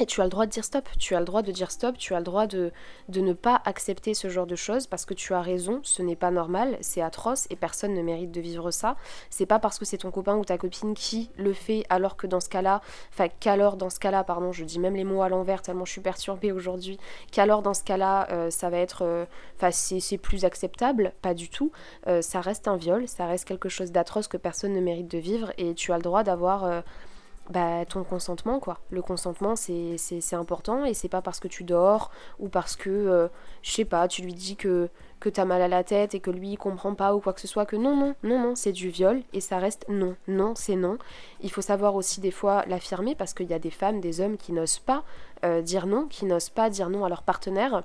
Et 0.00 0.06
tu 0.06 0.20
as 0.20 0.24
le 0.24 0.30
droit 0.30 0.44
de 0.44 0.50
dire 0.50 0.64
stop, 0.64 0.88
tu 0.98 1.14
as 1.14 1.20
le 1.20 1.24
droit 1.24 1.42
de 1.42 1.52
dire 1.52 1.70
stop, 1.70 1.96
tu 1.96 2.14
as 2.14 2.18
le 2.18 2.24
droit 2.24 2.48
de, 2.48 2.72
de 3.08 3.20
ne 3.20 3.32
pas 3.32 3.62
accepter 3.64 4.12
ce 4.12 4.28
genre 4.28 4.46
de 4.46 4.56
choses 4.56 4.88
parce 4.88 5.04
que 5.04 5.14
tu 5.14 5.34
as 5.34 5.40
raison, 5.40 5.78
ce 5.84 6.02
n'est 6.02 6.16
pas 6.16 6.32
normal, 6.32 6.76
c'est 6.80 7.00
atroce 7.00 7.46
et 7.48 7.54
personne 7.54 7.94
ne 7.94 8.02
mérite 8.02 8.32
de 8.32 8.40
vivre 8.40 8.72
ça. 8.72 8.96
C'est 9.30 9.46
pas 9.46 9.60
parce 9.60 9.78
que 9.78 9.84
c'est 9.84 9.98
ton 9.98 10.10
copain 10.10 10.34
ou 10.34 10.44
ta 10.44 10.58
copine 10.58 10.94
qui 10.94 11.30
le 11.36 11.52
fait 11.52 11.84
alors 11.90 12.16
que 12.16 12.26
dans 12.26 12.40
ce 12.40 12.48
cas-là, 12.48 12.80
enfin 13.12 13.28
qu'alors 13.38 13.76
dans 13.76 13.88
ce 13.88 14.00
cas-là, 14.00 14.24
pardon, 14.24 14.50
je 14.50 14.64
dis 14.64 14.80
même 14.80 14.96
les 14.96 15.04
mots 15.04 15.22
à 15.22 15.28
l'envers 15.28 15.62
tellement 15.62 15.84
je 15.84 15.92
suis 15.92 16.00
perturbée 16.00 16.50
aujourd'hui, 16.50 16.98
qu'alors 17.30 17.62
dans 17.62 17.74
ce 17.74 17.84
cas-là, 17.84 18.26
euh, 18.32 18.50
ça 18.50 18.70
va 18.70 18.78
être, 18.78 19.02
euh, 19.02 19.26
enfin 19.56 19.70
c'est 19.70 20.18
plus 20.18 20.44
acceptable, 20.44 21.12
pas 21.22 21.34
du 21.34 21.48
tout. 21.48 21.70
Euh, 22.08 22.20
ça 22.20 22.40
reste 22.40 22.66
un 22.66 22.76
viol, 22.76 23.06
ça 23.06 23.26
reste 23.26 23.44
quelque 23.44 23.68
chose 23.68 23.92
d'atroce 23.92 24.26
que 24.26 24.38
personne 24.38 24.72
ne 24.72 24.80
mérite 24.80 25.08
de 25.08 25.18
vivre. 25.18 25.52
Et 25.56 25.74
tu 25.74 25.92
as 25.92 25.98
le 25.98 26.02
droit 26.02 26.24
d'avoir 26.24 26.82
bah, 27.50 27.84
ton 27.84 28.04
consentement 28.04 28.58
quoi. 28.58 28.78
Le 28.90 29.02
consentement 29.02 29.54
c'est 29.56 30.34
important 30.34 30.84
et 30.84 30.94
c'est 30.94 31.08
pas 31.08 31.22
parce 31.22 31.40
que 31.40 31.48
tu 31.48 31.64
dors 31.64 32.10
ou 32.38 32.48
parce 32.48 32.76
que 32.76 32.90
euh, 32.90 33.28
je 33.62 33.70
sais 33.70 33.84
pas, 33.84 34.08
tu 34.08 34.22
lui 34.22 34.34
dis 34.34 34.56
que 34.56 34.88
que 35.20 35.28
t'as 35.30 35.44
mal 35.44 35.62
à 35.62 35.68
la 35.68 35.84
tête 35.84 36.14
et 36.14 36.20
que 36.20 36.30
lui 36.30 36.50
il 36.50 36.56
comprend 36.58 36.94
pas 36.94 37.14
ou 37.14 37.20
quoi 37.20 37.32
que 37.32 37.40
ce 37.40 37.46
soit 37.46 37.64
que 37.64 37.76
non 37.76 37.96
non 37.96 38.14
non 38.22 38.38
non 38.38 38.54
c'est 38.54 38.72
du 38.72 38.90
viol 38.90 39.22
et 39.32 39.40
ça 39.40 39.58
reste 39.58 39.86
non 39.88 40.16
non 40.28 40.54
c'est 40.54 40.76
non. 40.76 40.98
Il 41.40 41.50
faut 41.50 41.62
savoir 41.62 41.94
aussi 41.94 42.20
des 42.20 42.30
fois 42.30 42.64
l'affirmer 42.66 43.14
parce 43.14 43.34
qu'il 43.34 43.48
y 43.50 43.54
a 43.54 43.58
des 43.58 43.70
femmes, 43.70 44.00
des 44.00 44.20
hommes 44.20 44.36
qui 44.36 44.52
n'osent 44.52 44.78
pas 44.78 45.04
euh, 45.44 45.60
dire 45.62 45.86
non, 45.86 46.06
qui 46.06 46.24
n'osent 46.24 46.50
pas 46.50 46.70
dire 46.70 46.88
non 46.88 47.04
à 47.04 47.08
leur 47.08 47.22
partenaire 47.22 47.84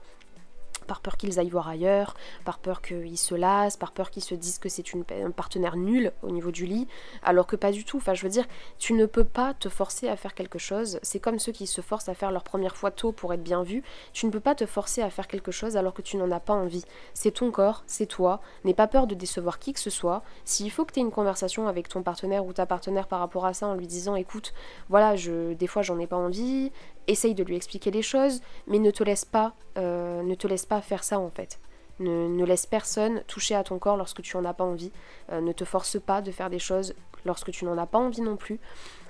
par 0.90 1.02
peur 1.02 1.18
qu'ils 1.18 1.40
aillent 1.40 1.52
voir 1.52 1.70
ailleurs, 1.70 2.16
par 2.46 2.58
peur 2.58 2.82
qu'ils 2.82 3.20
se 3.20 3.36
lassent, 3.36 3.78
par 3.78 3.92
peur 3.92 4.10
qu'ils 4.10 4.24
se 4.24 4.34
disent 4.34 4.58
que 4.58 4.70
c'est 4.70 4.84
un 5.24 5.30
partenaire 5.30 5.76
nul 5.76 6.12
au 6.24 6.32
niveau 6.32 6.50
du 6.50 6.66
lit, 6.66 6.88
alors 7.22 7.46
que 7.46 7.56
pas 7.56 7.72
du 7.72 7.86
tout. 7.86 7.98
Enfin, 7.98 8.16
je 8.16 8.24
veux 8.24 8.30
dire, 8.30 8.46
tu 8.80 8.94
ne 8.94 9.06
peux 9.06 9.24
pas 9.24 9.54
te 9.54 9.70
forcer 9.70 10.10
à 10.10 10.16
faire 10.16 10.34
quelque 10.34 10.58
chose. 10.58 11.00
C'est 11.04 11.20
comme 11.20 11.38
ceux 11.38 11.52
qui 11.52 11.68
se 11.68 11.82
forcent 11.82 12.10
à 12.10 12.16
faire 12.16 12.32
leur 12.32 12.44
première 12.44 12.76
fois 12.76 12.90
tôt 12.90 13.12
pour 13.12 13.32
être 13.36 13.44
bien 13.44 13.62
vu. 13.62 13.84
Tu 14.14 14.26
ne 14.26 14.32
peux 14.32 14.40
pas 14.40 14.56
te 14.56 14.66
forcer 14.66 15.04
à 15.04 15.12
faire 15.12 15.28
quelque 15.28 15.52
chose 15.52 15.78
alors 15.78 15.94
que 15.94 16.02
tu 16.02 16.18
n'en 16.18 16.32
as 16.32 16.40
pas 16.40 16.54
envie. 16.54 16.84
C'est 17.14 17.32
ton 17.32 17.52
corps, 17.52 17.84
c'est 17.86 18.08
toi. 18.08 18.42
N'aie 18.66 18.74
pas 18.74 18.88
peur 18.88 19.06
de 19.06 19.14
décevoir 19.14 19.60
qui 19.60 19.74
que 19.74 19.80
ce 19.80 19.92
soit. 19.92 20.24
S'il 20.44 20.72
faut 20.72 20.86
que 20.86 20.94
tu 20.94 21.00
aies 21.00 21.04
une 21.04 21.12
conversation 21.12 21.68
avec 21.68 21.88
ton 21.88 22.02
partenaire 22.02 22.46
ou 22.46 22.54
ta 22.54 22.66
partenaire 22.66 23.08
par 23.08 23.20
rapport 23.20 23.46
à 23.46 23.54
ça 23.54 23.68
en 23.68 23.76
lui 23.76 23.86
disant 23.86 24.16
écoute, 24.16 24.56
voilà, 24.90 25.16
je, 25.16 25.54
des 25.54 25.68
fois 25.68 25.84
j'en 25.84 26.00
ai 26.00 26.08
pas 26.08 26.18
envie, 26.18 26.72
essaye 27.08 27.36
de 27.36 27.44
lui 27.44 27.56
expliquer 27.56 27.92
les 27.92 28.02
choses, 28.02 28.42
mais 28.68 28.80
ne 28.80 28.92
te 28.92 29.04
laisse 29.04 29.26
pas, 29.26 29.54
euh, 29.78 30.22
ne 30.24 30.36
te 30.36 30.48
laisse 30.48 30.66
pas 30.66 30.82
faire 30.82 31.04
ça 31.04 31.20
en 31.20 31.30
fait. 31.30 31.60
Ne, 32.00 32.46
laisse 32.46 32.66
personne 32.66 33.24
toucher 33.28 33.56
à 33.56 33.64
ton 33.64 33.78
corps 33.78 33.98
lorsque 33.98 34.22
tu 34.22 34.38
en 34.38 34.46
as 34.46 34.54
pas 34.54 34.64
envie. 34.64 34.92
Euh, 35.32 35.42
ne 35.42 35.52
te 35.52 35.66
force 35.66 36.00
pas 36.00 36.22
de 36.22 36.32
faire 36.32 36.50
des 36.50 36.60
choses 36.60 36.94
lorsque 37.26 37.52
tu 37.52 37.66
n'en 37.66 37.78
as 37.78 37.88
pas 37.88 37.98
envie 37.98 38.22
non 38.22 38.38
plus. 38.38 38.60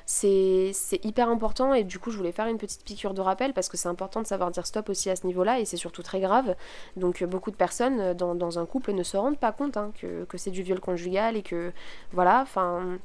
C'est 0.06 0.74
hyper 1.04 1.30
important 1.30 1.76
et 1.76 1.84
du 1.84 2.00
coup 2.00 2.10
je 2.10 2.18
voulais 2.18 2.32
faire 2.32 2.48
une 2.48 2.58
petite 2.58 2.84
piqûre 2.84 3.14
de 3.14 3.22
rappel 3.22 3.54
parce 3.54 3.70
que 3.70 3.78
c'est 3.78 3.90
important 3.90 4.24
de 4.24 4.26
savoir 4.26 4.50
dire 4.50 4.66
stop 4.66 4.90
aussi 4.90 5.12
à 5.12 5.16
ce 5.16 5.28
niveau-là 5.28 5.60
et 5.60 5.66
c'est 5.66 5.78
surtout 5.78 6.02
très 6.02 6.20
grave. 6.20 6.56
Donc 6.96 7.24
beaucoup 7.26 7.52
de 7.52 7.56
personnes 7.56 8.14
dans, 8.14 8.58
un 8.58 8.66
couple 8.66 8.94
ne 8.94 9.04
se 9.04 9.18
rendent 9.18 9.38
pas 9.38 9.52
compte 9.52 9.78
hein, 9.78 9.92
que, 10.02 10.24
que 10.24 10.40
c'est 10.40 10.50
du 10.50 10.64
viol 10.64 10.80
conjugal 10.80 11.38
et 11.38 11.44
que 11.44 11.72
voilà, 12.12 12.42
enfin 12.42 12.98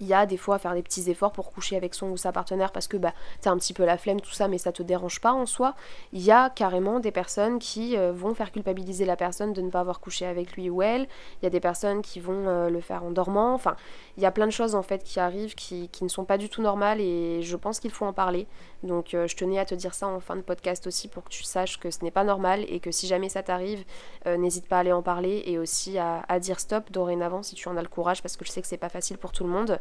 il 0.00 0.06
y 0.06 0.14
a 0.14 0.26
des 0.26 0.36
fois 0.36 0.56
à 0.56 0.58
faire 0.58 0.74
des 0.74 0.82
petits 0.82 1.10
efforts 1.10 1.32
pour 1.32 1.52
coucher 1.52 1.76
avec 1.76 1.94
son 1.94 2.08
ou 2.08 2.16
sa 2.16 2.32
partenaire 2.32 2.72
parce 2.72 2.88
que 2.88 2.96
bah 2.96 3.12
t'as 3.40 3.50
un 3.50 3.58
petit 3.58 3.72
peu 3.72 3.84
la 3.84 3.98
flemme 3.98 4.20
tout 4.20 4.32
ça 4.32 4.48
mais 4.48 4.58
ça 4.58 4.72
te 4.72 4.82
dérange 4.82 5.20
pas 5.20 5.32
en 5.32 5.46
soi. 5.46 5.74
Il 6.12 6.22
y 6.22 6.30
a 6.30 6.50
carrément 6.50 7.00
des 7.00 7.10
personnes 7.10 7.58
qui 7.58 7.96
euh, 7.96 8.12
vont 8.12 8.34
faire 8.34 8.52
culpabiliser 8.52 9.04
la 9.04 9.16
personne 9.16 9.52
de 9.52 9.60
ne 9.60 9.70
pas 9.70 9.80
avoir 9.80 10.00
couché 10.00 10.26
avec 10.26 10.52
lui 10.56 10.70
ou 10.70 10.82
elle. 10.82 11.08
Il 11.40 11.44
y 11.44 11.46
a 11.46 11.50
des 11.50 11.60
personnes 11.60 12.02
qui 12.02 12.20
vont 12.20 12.48
euh, 12.48 12.70
le 12.70 12.80
faire 12.80 13.04
en 13.04 13.10
dormant. 13.10 13.54
Enfin 13.54 13.76
il 14.16 14.22
y 14.22 14.26
a 14.26 14.30
plein 14.30 14.46
de 14.46 14.52
choses 14.52 14.74
en 14.74 14.82
fait 14.82 15.02
qui 15.02 15.20
arrivent 15.20 15.54
qui, 15.54 15.90
ne 16.02 16.08
sont 16.08 16.24
pas 16.24 16.38
du 16.38 16.48
tout 16.48 16.60
normales 16.62 17.00
et 17.00 17.42
je 17.42 17.56
pense 17.56 17.80
qu'il 17.80 17.90
faut 17.90 18.04
en 18.06 18.12
parler. 18.12 18.46
Donc 18.82 19.14
euh, 19.14 19.26
je 19.26 19.36
tenais 19.36 19.58
à 19.58 19.64
te 19.64 19.74
dire 19.74 19.94
ça 19.94 20.06
en 20.06 20.20
fin 20.20 20.36
de 20.36 20.42
podcast 20.42 20.86
aussi 20.86 21.08
pour 21.08 21.24
que 21.24 21.30
tu 21.30 21.42
saches 21.42 21.78
que 21.78 21.90
ce 21.90 22.04
n'est 22.04 22.10
pas 22.10 22.24
normal 22.24 22.64
et 22.68 22.80
que 22.80 22.90
si 22.90 23.06
jamais 23.06 23.28
ça 23.28 23.42
t'arrive 23.42 23.84
n'hésite 24.26 24.66
pas 24.68 24.76
à 24.76 24.80
aller 24.80 24.92
en 24.92 25.02
parler 25.02 25.42
et 25.46 25.58
aussi 25.58 25.98
à, 25.98 26.24
à 26.28 26.38
dire 26.38 26.60
stop. 26.60 26.90
Dorénavant 26.90 27.42
si 27.42 27.54
tu 27.54 27.68
en 27.68 27.76
as 27.76 27.82
le 27.82 27.88
courage 27.88 28.22
parce 28.22 28.36
que 28.36 28.44
je 28.44 28.50
sais 28.50 28.60
que 28.60 28.66
c'est 28.66 28.76
pas 28.76 28.88
facile 28.88 29.18
pour 29.18 29.32
tout 29.32 29.44
le 29.44 29.50
monde 29.50 29.78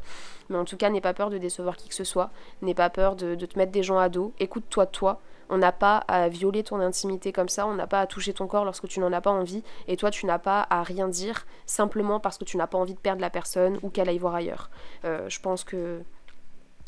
mais 0.50 0.58
en 0.58 0.66
tout 0.66 0.78
cas, 0.78 0.90
n'aie 0.90 1.02
pas 1.02 1.14
peur 1.14 1.30
de 1.30 1.38
décevoir 1.38 1.78
qui 1.78 1.90
que 1.90 1.96
ce 1.96 2.04
soit. 2.04 2.30
N'aie 2.62 2.74
pas 2.74 2.90
peur 2.90 3.16
de, 3.16 3.36
te 3.36 3.58
mettre 3.58 3.72
des 3.72 3.84
gens 3.84 3.98
à 3.98 4.10
dos. 4.10 4.34
Écoute-toi, 4.40 4.86
toi. 4.86 5.20
On 5.50 5.58
n'a 5.58 5.72
pas 5.72 5.98
à 6.08 6.30
violer 6.30 6.64
ton 6.64 6.80
intimité 6.80 7.32
comme 7.32 7.50
ça, 7.50 7.68
on 7.68 7.74
n'a 7.74 7.86
pas 7.86 8.00
à 8.00 8.08
toucher 8.08 8.34
ton 8.34 8.48
corps 8.48 8.64
lorsque 8.64 8.88
tu 8.88 9.02
n'en 9.02 9.12
as 9.12 9.20
pas 9.20 9.30
envie, 9.30 9.62
et 9.90 9.98
toi 9.98 10.10
tu 10.10 10.26
n'as 10.26 10.40
pas 10.40 10.66
à 10.70 10.84
rien 10.84 11.10
dire 11.10 11.46
simplement 11.66 12.20
parce 12.22 12.38
que 12.38 12.46
tu 12.46 12.56
n'as 12.56 12.66
pas 12.66 12.78
envie 12.78 12.94
de 12.94 13.00
perdre 13.00 13.22
la 13.22 13.30
personne 13.30 13.78
ou 13.84 13.90
qu'elle 13.90 14.08
aille 14.08 14.18
voir 14.18 14.36
ailleurs. 14.36 14.70
Euh, 15.04 15.28
je 15.28 15.40
pense 15.42 15.66
que 15.66 16.02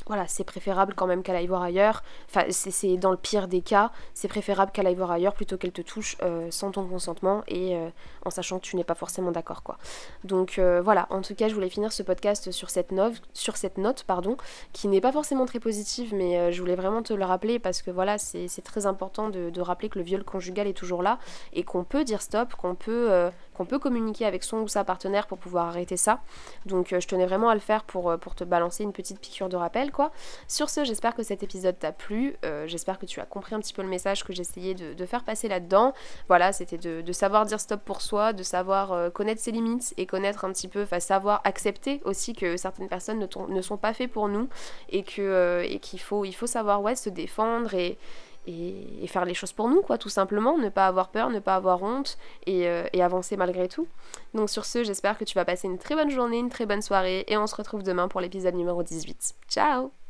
voilà, 0.07 0.27
c'est 0.27 0.43
préférable 0.43 0.93
quand 0.93 1.07
même 1.07 1.23
qu'elle 1.23 1.35
aille 1.35 1.47
voir 1.47 1.63
ailleurs. 1.63 2.03
Enfin, 2.29 2.45
c'est 2.49 2.97
dans 2.97 3.11
le 3.11 3.17
pire 3.17 3.47
des 3.47 3.61
cas, 3.61 3.91
c'est 4.13 4.27
préférable 4.27 4.71
qu'elle 4.71 4.85
aille 4.85 4.95
voir 4.95 5.11
ailleurs 5.11 5.33
plutôt 5.33 5.57
qu'elle 5.57 5.71
te 5.71 5.81
touche 5.81 6.15
euh, 6.21 6.47
sans 6.51 6.71
ton 6.71 6.87
consentement 6.87 7.43
et 7.47 7.75
euh, 7.75 7.89
en 8.23 8.29
sachant 8.29 8.59
que 8.59 8.65
tu 8.65 8.75
n'es 8.75 8.83
pas 8.83 8.93
forcément 8.93 9.31
d'accord, 9.31 9.63
quoi. 9.63 9.77
Donc 10.23 10.59
euh, 10.59 10.81
voilà, 10.81 11.07
en 11.09 11.21
tout 11.21 11.33
cas, 11.33 11.47
je 11.47 11.55
voulais 11.55 11.69
finir 11.69 11.91
ce 11.91 12.03
podcast 12.03 12.51
sur 12.51 12.69
cette 12.69 12.91
note, 12.91 13.15
sur 13.33 13.57
cette 13.57 13.77
note, 13.79 14.03
pardon, 14.03 14.37
qui 14.73 14.87
n'est 14.87 15.01
pas 15.01 15.11
forcément 15.11 15.45
très 15.45 15.59
positive, 15.59 16.13
mais 16.13 16.51
je 16.51 16.59
voulais 16.59 16.75
vraiment 16.75 17.01
te 17.01 17.13
le 17.13 17.25
rappeler 17.25 17.57
parce 17.57 17.81
que 17.81 17.89
voilà, 17.89 18.17
c'est 18.19 18.63
très 18.63 18.85
important 18.85 19.29
de, 19.29 19.49
de, 19.49 19.61
rappeler 19.61 19.89
que 19.89 19.97
le 19.97 20.05
viol 20.05 20.23
conjugal 20.23 20.67
est 20.67 20.73
toujours 20.73 21.01
là 21.01 21.17
et 21.53 21.63
qu'on 21.63 21.83
peut 21.83 22.03
dire 22.03 22.21
stop, 22.21 22.53
qu'on 22.53 22.75
peut 22.75 23.31
qu'on 23.55 23.65
peut 23.65 23.79
communiquer 23.79 24.25
avec 24.25 24.43
son 24.43 24.57
ou 24.57 24.67
sa 24.67 24.83
partenaire 24.83 25.27
pour 25.27 25.37
pouvoir 25.37 25.67
arrêter 25.67 25.97
ça. 25.97 26.19
Donc 26.65 26.95
je 26.97 27.07
tenais 27.07 27.25
vraiment 27.25 27.49
à 27.49 27.55
le 27.55 27.59
faire 27.59 27.83
pour, 27.83 28.17
pour 28.19 28.35
te 28.35 28.43
balancer 28.43 28.83
une 28.83 28.93
petite 28.93 29.19
piqûre 29.19 29.49
de 29.49 29.55
rappel 29.55 29.91
quoi. 29.91 30.11
Sur 30.47 30.69
ce, 30.69 30.83
j'espère 30.83 31.15
que 31.15 31.23
cet 31.23 31.43
épisode 31.43 31.77
t'a 31.77 31.91
plu, 31.91 32.35
euh, 32.45 32.67
j'espère 32.67 32.99
que 32.99 33.05
tu 33.05 33.19
as 33.19 33.25
compris 33.25 33.55
un 33.55 33.59
petit 33.59 33.73
peu 33.73 33.81
le 33.81 33.87
message 33.87 34.23
que 34.23 34.33
j'essayais 34.33 34.73
de, 34.73 35.05
faire 35.05 35.23
passer 35.23 35.47
là-dedans. 35.47 35.93
Voilà, 36.27 36.51
c'était 36.51 36.77
de, 36.77 37.11
savoir 37.11 37.45
dire 37.45 37.59
stop 37.59 37.81
pour 37.83 38.01
soi, 38.01 38.33
de 38.33 38.43
savoir 38.43 38.91
euh, 38.91 39.09
connaître 39.09 39.41
ses 39.41 39.51
limites 39.51 39.93
et 39.97 40.05
connaître 40.05 40.45
un 40.45 40.51
petit 40.51 40.67
peu, 40.67 40.83
enfin 40.83 40.99
savoir 40.99 41.41
accepter 41.43 42.01
aussi 42.05 42.33
que 42.33 42.57
certaines 42.57 42.87
personnes 42.87 43.27
ne, 43.49 43.61
sont 43.61 43.77
pas 43.77 43.93
faites 43.93 44.11
pour 44.11 44.27
nous 44.27 44.49
et 44.89 45.03
que 45.03 45.21
euh, 45.21 45.63
et 45.63 45.79
qu'il 45.79 45.99
faut, 45.99 46.25
il 46.25 46.33
faut 46.33 46.47
savoir 46.47 46.81
ouais, 46.81 46.95
se 46.95 47.09
défendre 47.09 47.73
et, 47.73 47.97
et, 48.47 49.07
faire 49.07 49.25
les 49.25 49.33
choses 49.33 49.53
pour 49.53 49.69
nous, 49.69 49.81
quoi, 49.81 49.97
tout 49.97 50.09
simplement, 50.09 50.57
ne 50.57 50.69
pas 50.69 50.87
avoir 50.87 51.09
peur, 51.09 51.29
ne 51.29 51.39
pas 51.39 51.55
avoir 51.55 51.83
honte 51.83 52.17
et, 52.45 52.67
et 52.93 53.03
avancer 53.03 53.37
malgré 53.37 53.67
tout. 53.67 53.87
Donc 54.33 54.49
sur 54.49 54.65
ce, 54.65 54.83
j'espère 54.83 55.17
que 55.17 55.23
tu 55.23 55.35
vas 55.35 55.45
passer 55.45 55.67
une 55.67 55.77
très 55.77 55.95
bonne 55.95 56.09
journée, 56.09 56.39
une 56.39 56.49
très 56.49 56.65
bonne 56.65 56.81
soirée 56.81 57.23
et 57.27 57.37
on 57.37 57.47
se 57.47 57.55
retrouve 57.55 57.83
demain 57.83 58.07
pour 58.07 58.21
l'épisode 58.21 58.55
numéro 58.55 58.83
18. 58.83 59.35
Ciao 59.47 60.04